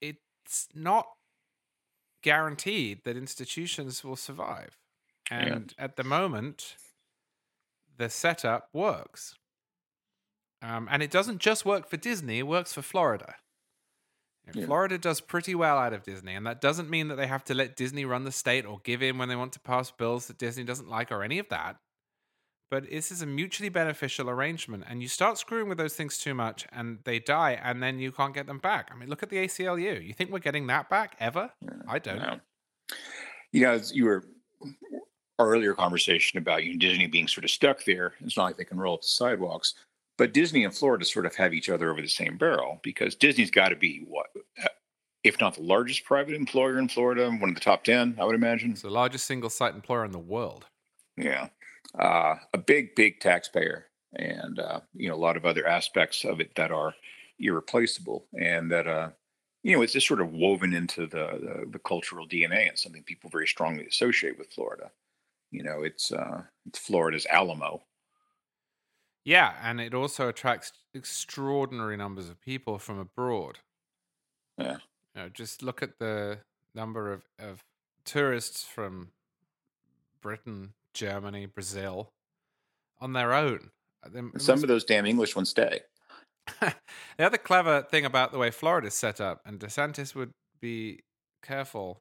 it's 0.00 0.68
not 0.74 1.06
guaranteed 2.20 3.04
that 3.04 3.16
institutions 3.16 4.02
will 4.02 4.16
survive. 4.16 4.76
And 5.30 5.72
yeah. 5.78 5.84
at 5.84 5.94
the 5.94 6.02
moment, 6.02 6.74
the 7.96 8.08
setup 8.08 8.70
works. 8.72 9.36
Um, 10.60 10.88
and 10.90 11.00
it 11.00 11.12
doesn't 11.12 11.38
just 11.38 11.64
work 11.64 11.88
for 11.88 11.96
Disney, 11.96 12.40
it 12.40 12.46
works 12.48 12.72
for 12.72 12.82
Florida. 12.82 13.36
Yeah. 14.54 14.66
Florida 14.66 14.98
does 14.98 15.20
pretty 15.20 15.54
well 15.54 15.78
out 15.78 15.92
of 15.92 16.02
Disney, 16.02 16.34
and 16.34 16.46
that 16.46 16.60
doesn't 16.60 16.90
mean 16.90 17.08
that 17.08 17.14
they 17.14 17.26
have 17.28 17.44
to 17.44 17.54
let 17.54 17.76
Disney 17.76 18.04
run 18.04 18.24
the 18.24 18.32
state 18.32 18.66
or 18.66 18.80
give 18.82 19.02
in 19.02 19.16
when 19.18 19.28
they 19.28 19.36
want 19.36 19.52
to 19.52 19.60
pass 19.60 19.90
bills 19.90 20.26
that 20.26 20.38
Disney 20.38 20.64
doesn't 20.64 20.90
like 20.90 21.12
or 21.12 21.22
any 21.22 21.38
of 21.38 21.48
that. 21.48 21.76
But 22.70 22.90
this 22.90 23.12
is 23.12 23.22
a 23.22 23.26
mutually 23.26 23.68
beneficial 23.68 24.28
arrangement, 24.30 24.84
and 24.88 25.02
you 25.02 25.08
start 25.08 25.38
screwing 25.38 25.68
with 25.68 25.78
those 25.78 25.94
things 25.94 26.18
too 26.18 26.34
much, 26.34 26.66
and 26.72 26.98
they 27.04 27.18
die, 27.18 27.60
and 27.62 27.82
then 27.82 27.98
you 27.98 28.10
can't 28.10 28.34
get 28.34 28.46
them 28.46 28.58
back. 28.58 28.90
I 28.92 28.96
mean, 28.96 29.08
look 29.08 29.22
at 29.22 29.28
the 29.28 29.36
ACLU. 29.36 30.04
You 30.04 30.14
think 30.14 30.30
we're 30.30 30.38
getting 30.38 30.66
that 30.68 30.88
back 30.88 31.14
ever? 31.20 31.50
I 31.86 31.98
don't. 31.98 32.18
know. 32.18 32.40
You 33.52 33.60
know, 33.62 33.80
you 33.92 34.06
were 34.06 34.24
our 35.38 35.50
earlier 35.50 35.74
conversation 35.74 36.38
about 36.38 36.64
you 36.64 36.72
know, 36.72 36.78
Disney 36.78 37.06
being 37.06 37.28
sort 37.28 37.44
of 37.44 37.50
stuck 37.50 37.84
there. 37.84 38.14
It's 38.20 38.36
not 38.36 38.44
like 38.44 38.56
they 38.56 38.64
can 38.64 38.78
roll 38.78 38.94
up 38.94 39.02
the 39.02 39.08
sidewalks. 39.08 39.74
But 40.18 40.34
Disney 40.34 40.64
and 40.64 40.74
Florida 40.74 41.04
sort 41.04 41.26
of 41.26 41.34
have 41.36 41.54
each 41.54 41.68
other 41.68 41.90
over 41.90 42.00
the 42.00 42.08
same 42.08 42.36
barrel 42.36 42.80
because 42.82 43.14
Disney's 43.14 43.50
got 43.50 43.70
to 43.70 43.76
be 43.76 44.04
what, 44.06 44.26
uh, 44.62 44.68
if 45.24 45.40
not 45.40 45.54
the 45.54 45.62
largest 45.62 46.04
private 46.04 46.34
employer 46.34 46.78
in 46.78 46.88
Florida, 46.88 47.30
one 47.30 47.48
of 47.48 47.54
the 47.54 47.60
top 47.60 47.84
10, 47.84 48.16
I 48.20 48.24
would 48.24 48.34
imagine. 48.34 48.72
It's 48.72 48.82
the 48.82 48.90
largest 48.90 49.26
single 49.26 49.50
site 49.50 49.74
employer 49.74 50.04
in 50.04 50.12
the 50.12 50.18
world. 50.18 50.66
Yeah. 51.16 51.48
Uh, 51.98 52.36
a 52.52 52.58
big, 52.58 52.94
big 52.94 53.20
taxpayer 53.20 53.86
and, 54.14 54.58
uh, 54.58 54.80
you 54.94 55.08
know, 55.08 55.14
a 55.14 55.16
lot 55.16 55.36
of 55.36 55.46
other 55.46 55.66
aspects 55.66 56.24
of 56.24 56.40
it 56.40 56.54
that 56.56 56.70
are 56.70 56.94
irreplaceable 57.38 58.26
and 58.38 58.70
that, 58.70 58.86
uh, 58.86 59.10
you 59.62 59.76
know, 59.76 59.82
it's 59.82 59.92
just 59.92 60.08
sort 60.08 60.20
of 60.20 60.32
woven 60.32 60.74
into 60.74 61.02
the, 61.02 61.38
the, 61.40 61.66
the 61.70 61.78
cultural 61.78 62.26
DNA 62.26 62.68
and 62.68 62.78
something 62.78 63.02
people 63.04 63.30
very 63.30 63.46
strongly 63.46 63.86
associate 63.86 64.38
with 64.38 64.52
Florida. 64.52 64.90
You 65.52 65.62
know, 65.62 65.82
it's 65.82 66.10
uh, 66.10 66.42
it's 66.66 66.78
Florida's 66.78 67.26
Alamo, 67.26 67.82
yeah, 69.24 69.54
and 69.62 69.80
it 69.80 69.94
also 69.94 70.28
attracts 70.28 70.72
extraordinary 70.94 71.96
numbers 71.96 72.28
of 72.28 72.40
people 72.40 72.78
from 72.78 72.98
abroad. 72.98 73.58
Yeah. 74.58 74.78
You 75.14 75.22
know, 75.22 75.28
just 75.28 75.62
look 75.62 75.82
at 75.82 75.98
the 75.98 76.38
number 76.74 77.12
of, 77.12 77.22
of 77.38 77.62
tourists 78.04 78.64
from 78.64 79.10
Britain, 80.20 80.72
Germany, 80.94 81.46
Brazil 81.46 82.12
on 83.00 83.12
their 83.12 83.32
own. 83.32 83.70
Uh, 84.04 84.38
some 84.38 84.62
of 84.62 84.68
those 84.68 84.84
damn 84.84 85.06
English 85.06 85.36
ones 85.36 85.50
stay. 85.50 85.80
the 86.60 86.74
other 87.24 87.38
clever 87.38 87.82
thing 87.82 88.04
about 88.04 88.32
the 88.32 88.38
way 88.38 88.50
Florida 88.50 88.88
is 88.88 88.94
set 88.94 89.20
up, 89.20 89.40
and 89.44 89.60
DeSantis 89.60 90.14
would 90.14 90.32
be 90.60 91.00
careful 91.42 92.00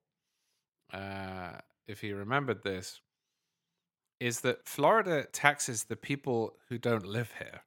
uh, 0.93 1.51
if 1.87 2.01
he 2.01 2.11
remembered 2.11 2.63
this, 2.63 3.01
is 4.21 4.41
that 4.41 4.67
Florida 4.67 5.25
taxes 5.33 5.85
the 5.85 5.95
people 5.95 6.53
who 6.69 6.77
don't 6.77 7.07
live 7.07 7.33
here. 7.39 7.61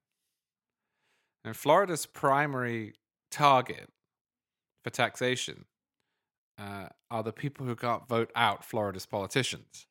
And 1.45 1.57
Florida's 1.57 2.07
primary 2.07 2.95
target 3.33 3.91
for 4.85 4.91
taxation 4.91 5.65
uh, 6.57 6.87
are 7.11 7.25
the 7.25 7.33
people 7.33 7.67
who 7.67 7.75
can't 7.75 8.07
vote 8.09 8.31
out 8.37 8.65
Florida's 8.65 9.05
politicians, 9.05 9.89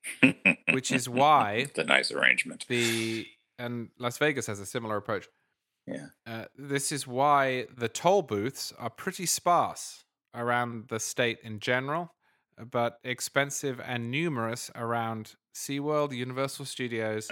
which 0.71 0.89
is 0.89 1.09
why 1.21 1.65
it's 1.67 1.77
a 1.77 1.83
nice 1.83 2.11
arrangement. 2.11 2.65
The 2.69 3.27
and 3.59 3.89
Las 3.99 4.17
Vegas 4.17 4.47
has 4.47 4.61
a 4.61 4.65
similar 4.65 4.95
approach. 4.95 5.27
Yeah, 5.85 6.07
uh, 6.25 6.45
this 6.57 6.93
is 6.93 7.05
why 7.05 7.67
the 7.75 7.89
toll 7.89 8.21
booths 8.21 8.71
are 8.79 8.89
pretty 8.89 9.25
sparse 9.25 10.05
around 10.33 10.87
the 10.87 11.01
state 11.01 11.39
in 11.43 11.59
general, 11.59 12.13
but 12.71 12.99
expensive 13.03 13.81
and 13.85 14.11
numerous 14.11 14.71
around 14.75 15.35
SeaWorld, 15.55 16.15
Universal 16.15 16.65
Studios, 16.65 17.29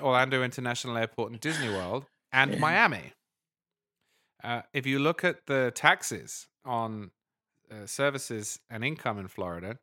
Orlando 0.00 0.42
International 0.42 0.96
Airport, 0.96 1.32
and 1.32 1.40
Disney 1.40 1.68
World, 1.68 2.06
and 2.32 2.52
yeah. 2.52 2.58
Miami. 2.58 3.12
Uh, 4.42 4.62
if 4.72 4.86
you 4.86 4.98
look 4.98 5.24
at 5.24 5.46
the 5.46 5.72
taxes 5.74 6.46
on 6.64 7.10
uh, 7.70 7.86
services 7.86 8.60
and 8.70 8.84
income 8.84 9.18
in 9.18 9.28
Florida, 9.28 9.78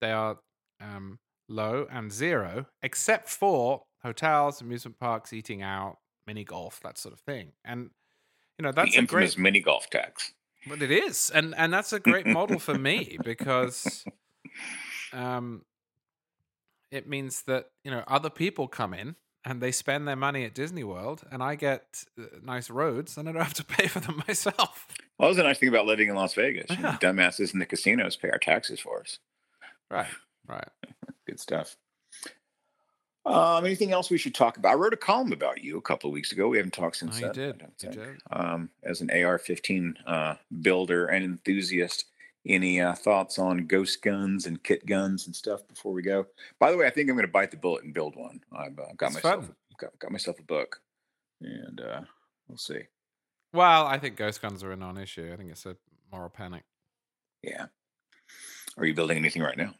they 0.00 0.12
are 0.12 0.38
um, 0.80 1.18
low 1.48 1.86
and 1.90 2.12
zero, 2.12 2.66
except 2.82 3.28
for 3.28 3.82
hotels, 4.02 4.60
amusement 4.60 4.98
parks, 4.98 5.32
eating 5.32 5.62
out, 5.62 5.98
mini 6.26 6.44
golf, 6.44 6.80
that 6.82 6.98
sort 6.98 7.14
of 7.14 7.20
thing. 7.20 7.52
And 7.64 7.90
you 8.58 8.62
know 8.62 8.72
that's 8.72 8.92
the 8.92 8.98
infamous 8.98 9.34
great, 9.34 9.42
mini 9.42 9.60
golf 9.60 9.90
tax. 9.90 10.32
But 10.68 10.82
it 10.82 10.90
is, 10.90 11.30
and 11.30 11.54
and 11.56 11.72
that's 11.72 11.92
a 11.92 12.00
great 12.00 12.26
model 12.26 12.58
for 12.58 12.74
me 12.74 13.18
because 13.24 14.04
um, 15.12 15.64
it 16.90 17.08
means 17.08 17.42
that 17.42 17.70
you 17.84 17.90
know 17.90 18.02
other 18.06 18.30
people 18.30 18.68
come 18.68 18.92
in 18.92 19.16
and 19.44 19.60
they 19.60 19.70
spend 19.70 20.08
their 20.08 20.16
money 20.16 20.44
at 20.44 20.54
Disney 20.54 20.82
World, 20.82 21.22
and 21.30 21.40
I 21.40 21.54
get 21.54 22.02
uh, 22.18 22.24
nice 22.42 22.68
roads, 22.68 23.16
and 23.16 23.28
I 23.28 23.32
don't 23.32 23.42
have 23.42 23.54
to 23.54 23.64
pay 23.76 23.86
for 23.86 24.00
them 24.00 24.22
myself. 24.26 24.88
Well, 25.18 25.28
that's 25.28 25.36
the 25.36 25.44
nice 25.44 25.58
thing 25.58 25.68
about 25.68 25.86
living 25.86 26.08
in 26.08 26.16
Las 26.16 26.34
Vegas. 26.34 26.66
Yeah. 26.68 26.98
Dumbasses 27.00 27.52
in 27.52 27.60
the 27.60 27.66
casinos 27.66 28.16
pay 28.16 28.28
our 28.30 28.38
taxes 28.38 28.80
for 28.80 29.00
us. 29.00 29.20
Right, 29.88 30.10
right. 30.48 30.68
Good 31.26 31.38
stuff. 31.38 31.76
Um, 33.26 33.66
anything 33.66 33.92
else 33.92 34.08
we 34.08 34.18
should 34.18 34.36
talk 34.36 34.56
about? 34.56 34.70
I 34.70 34.74
wrote 34.74 34.92
a 34.92 34.96
column 34.96 35.32
about 35.32 35.62
you 35.62 35.76
a 35.78 35.82
couple 35.82 36.08
of 36.08 36.14
weeks 36.14 36.30
ago. 36.30 36.48
We 36.48 36.58
haven't 36.58 36.74
talked 36.74 36.96
since 36.96 37.16
oh, 37.16 37.26
you 37.26 37.32
then. 37.32 37.58
Did. 37.58 37.62
You 37.82 37.90
did. 37.90 38.16
Um, 38.30 38.70
as 38.84 39.00
an 39.00 39.10
AR-15 39.10 39.94
uh, 40.06 40.34
builder 40.62 41.06
and 41.06 41.24
enthusiast, 41.24 42.04
any 42.46 42.80
uh, 42.80 42.94
thoughts 42.94 43.40
on 43.40 43.66
ghost 43.66 44.00
guns 44.02 44.46
and 44.46 44.62
kit 44.62 44.86
guns 44.86 45.26
and 45.26 45.34
stuff 45.34 45.66
before 45.66 45.92
we 45.92 46.02
go? 46.02 46.26
By 46.60 46.70
the 46.70 46.76
way, 46.76 46.86
I 46.86 46.90
think 46.90 47.10
I'm 47.10 47.16
going 47.16 47.26
to 47.26 47.32
bite 47.32 47.50
the 47.50 47.56
bullet 47.56 47.82
and 47.82 47.92
build 47.92 48.14
one. 48.14 48.40
I've 48.56 48.78
uh, 48.78 48.92
got 48.96 49.12
myself 49.12 49.50
got, 49.78 49.98
got, 49.98 50.12
myself 50.12 50.38
a 50.38 50.44
book, 50.44 50.80
and 51.40 51.80
uh, 51.80 52.02
we'll 52.46 52.58
see. 52.58 52.82
Well, 53.52 53.86
I 53.86 53.98
think 53.98 54.16
ghost 54.16 54.40
guns 54.40 54.62
are 54.62 54.70
a 54.70 54.76
non-issue. 54.76 55.30
I 55.32 55.36
think 55.36 55.50
it's 55.50 55.66
a 55.66 55.76
moral 56.12 56.28
panic. 56.28 56.62
Yeah. 57.42 57.66
Are 58.78 58.84
you 58.84 58.94
building 58.94 59.16
anything 59.16 59.42
right 59.42 59.56
now? 59.56 59.74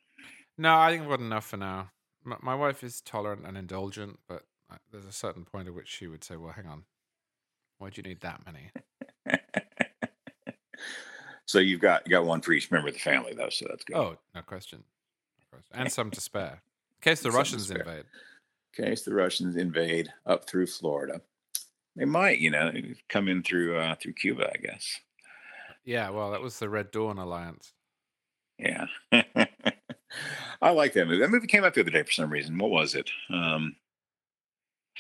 No, 0.59 0.77
I 0.77 0.91
think 0.91 1.03
I've 1.03 1.09
got 1.09 1.21
enough 1.21 1.47
for 1.47 1.59
now. 1.59 1.91
My, 2.27 2.37
my 2.43 2.55
wife 2.55 2.85
is 2.85 3.01
tolerant 3.01 3.47
and 3.47 3.57
indulgent, 3.57 4.19
but 4.29 4.45
uh, 4.71 4.77
there's 4.93 5.07
a 5.07 5.13
certain 5.13 5.45
point 5.45 5.69
at 5.69 5.75
which 5.75 5.89
she 5.89 6.07
would 6.07 6.25
say, 6.25 6.37
"Well, 6.37 6.53
hang 6.53 6.67
on, 6.67 6.83
why 7.79 7.91
do 7.91 7.95
you 7.97 8.03
need 8.03 8.21
that 8.21 8.43
many?" 8.45 8.71
So 11.47 11.61
you've 11.61 11.81
got 11.81 12.03
you 12.07 12.11
got 12.11 12.27
one 12.27 12.41
for 12.41 12.53
each 12.53 12.71
member 12.71 12.89
of 12.89 12.95
the 12.95 13.01
family, 13.01 13.33
though. 13.33 13.49
So 13.49 13.67
that's 13.69 13.85
good. 13.85 13.97
Oh, 13.97 14.17
no 14.35 14.43
question. 14.43 14.83
No 15.39 15.59
question. 15.59 15.81
And 15.81 15.93
some 15.93 16.11
to 16.11 16.21
spare 16.21 16.61
in 17.01 17.11
case 17.11 17.23
the 17.23 17.31
Russians 17.31 17.71
invade. 17.71 18.05
In 18.77 18.85
case 18.85 19.03
the 19.03 19.15
Russians 19.15 19.57
invade 19.57 20.13
up 20.27 20.49
through 20.49 20.67
Florida, 20.67 21.23
they 21.95 22.05
might, 22.05 22.41
you 22.41 22.51
know, 22.51 22.73
come 23.09 23.29
in 23.29 23.43
through 23.43 23.79
uh, 23.79 23.95
through 23.95 24.15
Cuba, 24.15 24.51
I 24.53 24.59
guess. 24.59 25.01
Yeah, 25.85 26.11
well, 26.11 26.33
that 26.33 26.43
was 26.43 26.59
the 26.59 26.69
Red 26.69 26.91
Dawn 26.91 27.17
alliance. 27.17 27.73
Yeah, 28.59 28.87
I 30.63 30.71
like 30.71 30.93
that 30.95 31.07
movie. 31.07 31.21
That 31.21 31.31
movie 31.31 31.47
came 31.47 31.65
out 31.65 31.75
the 31.75 31.81
other 31.83 31.91
day 31.91 32.03
for 32.03 32.13
some 32.13 32.31
reason. 32.31 32.59
What 32.59 32.71
was 32.71 32.95
it? 32.95 33.11
Um, 33.33 33.77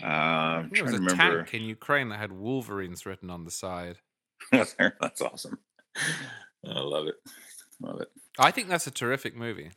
uh, 0.02 0.06
I'm 0.06 0.70
it 0.74 0.82
was 0.82 0.92
a 0.92 0.98
remember. 0.98 1.42
tank 1.42 1.54
in 1.54 1.62
Ukraine 1.62 2.10
that 2.10 2.18
had 2.18 2.32
Wolverines 2.32 3.06
written 3.06 3.30
on 3.30 3.44
the 3.44 3.50
side. 3.50 3.96
That's 4.52 5.22
awesome. 5.22 5.58
I 5.96 6.78
love 6.80 7.06
it. 7.06 7.14
Love 7.80 8.00
it. 8.00 8.08
I 8.38 8.50
think 8.50 8.68
that's 8.68 8.86
a 8.86 8.90
terrific 8.90 9.34
movie. 9.34 9.70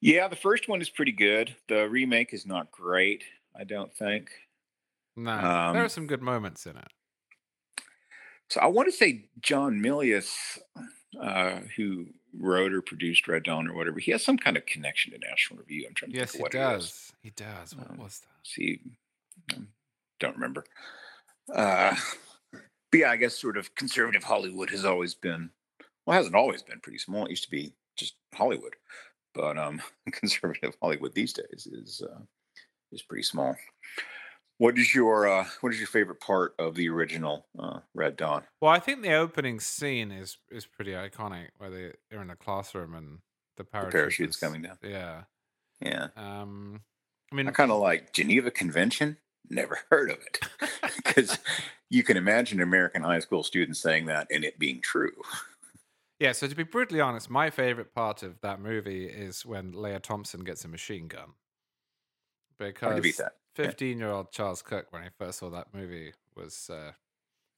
Yeah, 0.00 0.28
the 0.28 0.36
first 0.36 0.68
one 0.68 0.80
is 0.80 0.90
pretty 0.90 1.12
good. 1.12 1.56
The 1.68 1.88
remake 1.88 2.32
is 2.32 2.46
not 2.46 2.70
great. 2.70 3.24
I 3.58 3.64
don't 3.64 3.92
think. 3.96 4.30
No, 5.16 5.34
there 5.36 5.44
are 5.44 5.82
Um, 5.84 5.88
some 5.88 6.06
good 6.06 6.22
moments 6.22 6.66
in 6.66 6.76
it. 6.76 6.88
so 8.48 8.60
I 8.60 8.66
want 8.66 8.88
to 8.88 8.92
say 8.92 9.28
John 9.40 9.80
Milius, 9.80 10.58
uh, 11.20 11.60
who 11.76 12.06
wrote 12.38 12.72
or 12.72 12.82
produced 12.82 13.28
Red 13.28 13.44
Dawn 13.44 13.68
or 13.68 13.74
whatever, 13.74 13.98
he 13.98 14.10
has 14.12 14.24
some 14.24 14.36
kind 14.38 14.56
of 14.56 14.66
connection 14.66 15.12
to 15.12 15.18
National 15.18 15.58
Review. 15.60 15.86
I'm 15.88 15.94
trying 15.94 16.12
to 16.12 16.16
Yes, 16.18 16.32
think 16.32 16.46
of 16.46 16.52
he 16.52 16.58
what 16.58 16.70
it 16.72 16.76
is. 16.78 16.84
does. 16.84 17.12
He 17.22 17.30
does. 17.30 17.76
What 17.76 17.90
Um, 17.90 17.98
was 17.98 18.20
that? 18.20 18.28
see, 18.46 18.80
um, 19.54 19.68
don't 20.20 20.34
remember. 20.34 20.64
Uh, 21.52 21.94
but 22.52 23.00
yeah, 23.00 23.10
I 23.10 23.16
guess 23.16 23.38
sort 23.38 23.56
of 23.56 23.74
conservative 23.74 24.24
Hollywood 24.24 24.70
has 24.70 24.84
always 24.84 25.14
been, 25.14 25.50
well, 26.06 26.16
hasn't 26.16 26.34
always 26.34 26.62
been 26.62 26.80
pretty 26.80 26.98
small. 26.98 27.26
It 27.26 27.30
used 27.30 27.44
to 27.44 27.50
be 27.50 27.74
just 27.96 28.14
Hollywood, 28.34 28.74
but 29.34 29.58
um, 29.58 29.82
conservative 30.12 30.76
Hollywood 30.80 31.14
these 31.14 31.32
days 31.32 31.66
is 31.70 32.02
uh, 32.02 32.20
is 32.92 33.02
pretty 33.02 33.22
small. 33.24 33.56
What 34.58 34.78
is 34.78 34.94
your 34.94 35.26
uh, 35.28 35.46
what 35.60 35.72
is 35.72 35.78
your 35.78 35.88
favorite 35.88 36.20
part 36.20 36.54
of 36.58 36.74
the 36.76 36.88
original 36.88 37.46
uh, 37.58 37.80
Red 37.92 38.16
Dawn? 38.16 38.44
Well, 38.60 38.70
I 38.70 38.78
think 38.78 39.02
the 39.02 39.14
opening 39.14 39.58
scene 39.60 40.10
is 40.12 40.38
is 40.50 40.64
pretty 40.66 40.92
iconic, 40.92 41.48
where 41.58 41.70
they, 41.70 41.92
they're 42.10 42.22
in 42.22 42.30
a 42.30 42.36
classroom 42.36 42.94
and 42.94 43.18
the 43.56 43.64
The 43.64 43.64
parachutes 43.64 44.36
paratroopers. 44.36 44.40
coming 44.40 44.62
down. 44.62 44.78
Yeah. 44.82 45.22
Yeah, 45.80 46.08
Um. 46.16 46.82
I 47.32 47.34
mean, 47.34 47.48
I 47.48 47.50
kind 47.50 47.72
of 47.72 47.80
like 47.80 48.12
Geneva 48.12 48.50
Convention. 48.52 49.16
Never 49.50 49.80
heard 49.90 50.10
of 50.10 50.18
it 50.18 50.38
because 51.04 51.38
you 51.90 52.02
can 52.04 52.16
imagine 52.16 52.60
American 52.60 53.02
high 53.02 53.18
school 53.18 53.42
students 53.42 53.80
saying 53.80 54.06
that 54.06 54.28
and 54.30 54.44
it 54.44 54.58
being 54.58 54.80
true. 54.80 55.12
yeah. 56.20 56.30
So 56.32 56.46
to 56.46 56.54
be 56.54 56.62
brutally 56.62 57.00
honest, 57.00 57.28
my 57.28 57.50
favorite 57.50 57.92
part 57.92 58.22
of 58.22 58.40
that 58.40 58.60
movie 58.60 59.06
is 59.06 59.44
when 59.44 59.72
Lea 59.72 59.98
Thompson 60.00 60.44
gets 60.44 60.64
a 60.64 60.68
machine 60.68 61.08
gun. 61.08 61.32
Hard 62.60 62.96
to 62.96 63.02
beat 63.02 63.16
because. 63.18 63.34
15 63.54 63.98
year 63.98 64.10
old 64.10 64.30
Charles 64.32 64.62
Cooke, 64.62 64.86
when 64.90 65.02
he 65.02 65.08
first 65.18 65.38
saw 65.38 65.50
that 65.50 65.68
movie, 65.74 66.12
was 66.36 66.68
uh, 66.70 66.92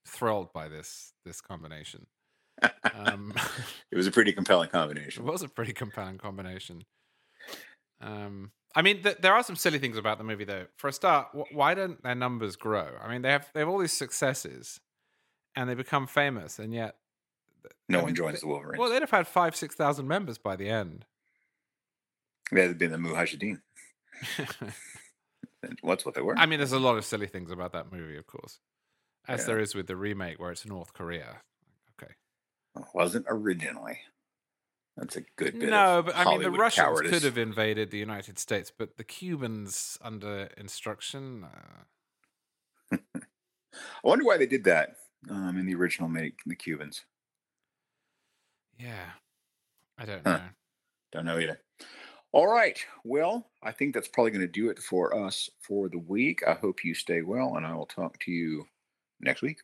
thrilled 0.07 0.53
by 0.53 0.69
this 0.69 1.13
this 1.25 1.41
combination. 1.41 2.07
Um, 2.95 3.35
it 3.91 3.97
was 3.97 4.07
a 4.07 4.11
pretty 4.11 4.33
compelling 4.33 4.69
combination. 4.73 5.25
it 5.27 5.31
was 5.31 5.43
a 5.43 5.49
pretty 5.49 5.73
compelling 5.73 6.19
combination. 6.19 6.85
Um, 8.01 8.53
I 8.75 8.83
mean, 8.83 9.03
th- 9.03 9.19
there 9.23 9.33
are 9.35 9.43
some 9.43 9.57
silly 9.57 9.79
things 9.79 9.97
about 9.97 10.19
the 10.19 10.25
movie, 10.25 10.45
though. 10.45 10.67
For 10.77 10.89
a 10.89 10.93
start, 10.93 11.29
wh- 11.33 11.55
why 11.55 11.75
don't 11.75 12.03
their 12.03 12.15
numbers 12.15 12.57
grow? 12.57 12.91
I 13.03 13.09
mean, 13.11 13.23
they 13.23 13.31
have 13.31 13.49
they 13.55 13.61
have 13.61 13.69
all 13.69 13.79
these 13.79 13.93
successes, 13.93 14.81
and 15.55 15.69
they 15.69 15.75
become 15.75 16.07
famous, 16.07 16.59
and 16.59 16.75
yet, 16.75 16.97
No 17.89 17.99
I 17.99 18.03
one 18.03 18.07
mean, 18.09 18.15
joins 18.17 18.33
th- 18.35 18.41
the 18.43 18.49
Wolverines. 18.49 18.79
well, 18.79 18.91
they'd 18.91 19.01
have 19.01 19.11
had 19.11 19.27
five 19.27 19.57
six 19.57 19.75
thousand 19.75 20.09
members 20.09 20.37
by 20.39 20.57
the 20.57 20.69
end. 20.69 21.07
That 22.53 22.69
had 22.69 22.79
been 22.79 22.93
the 22.93 22.99
Mujahideen. 22.99 23.61
What's 25.81 26.05
what 26.05 26.15
they 26.15 26.21
were. 26.23 26.37
I 26.37 26.47
mean, 26.47 26.59
there's 26.59 26.73
a 26.73 26.79
lot 26.79 26.97
of 26.97 27.05
silly 27.05 27.27
things 27.27 27.51
about 27.51 27.73
that 27.73 27.93
movie, 27.93 28.17
of 28.17 28.27
course, 28.27 28.61
as 29.27 29.41
Yeah. 29.41 29.47
there 29.47 29.59
is 29.59 29.75
with 29.75 29.87
the 29.87 29.97
remake 29.97 30.39
where 30.39 30.53
it's 30.53 30.65
North 30.67 30.93
Korea. 30.93 31.43
Okay. 32.01 32.15
Wasn't 32.95 33.27
originally. 33.29 34.01
That's 34.97 35.17
a 35.17 35.23
good 35.37 35.59
bit. 35.59 35.69
No, 35.69 36.03
but 36.05 36.17
I 36.17 36.25
mean, 36.25 36.43
the 36.43 36.51
Russians 36.51 36.85
cowardice. 36.87 37.11
could 37.11 37.23
have 37.25 37.37
invaded 37.37 37.91
the 37.91 37.99
United 37.99 38.39
States, 38.39 38.71
but 38.77 38.97
the 38.97 39.05
Cubans, 39.05 39.99
under 40.01 40.49
instruction, 40.57 41.45
uh, 41.45 42.97
I 43.15 44.03
wonder 44.05 44.25
why 44.25 44.39
they 44.39 44.47
did 44.47 44.65
that 44.65 44.97
um, 45.29 45.59
in 45.59 45.67
the 45.67 45.75
original 45.75 46.09
make, 46.09 46.39
the 46.47 46.55
Cubans. 46.57 47.05
yeah, 48.79 49.11
I 49.99 50.05
don't 50.07 50.27
Huh. 50.27 50.39
know. 50.39 50.49
Don't 51.13 51.25
know 51.27 51.39
either. 51.39 51.61
All 52.37 52.49
right. 52.49 52.79
Well, 53.03 53.47
I 53.63 53.73
think 53.73 53.95
that's 53.95 54.09
probably 54.09 54.31
going 54.31 54.43
to 54.43 54.47
do 54.47 54.69
it 54.69 54.79
for 54.79 55.25
us 55.25 55.49
for 55.59 55.89
the 55.89 56.01
week. 56.01 56.43
I 56.47 56.53
hope 56.53 56.85
you 56.85 56.93
stay 56.93 57.23
well, 57.23 57.57
and 57.57 57.65
I 57.65 57.75
will 57.75 57.87
talk 57.87 58.19
to 58.25 58.31
you 58.31 58.67
next 59.21 59.41
week. 59.41 59.61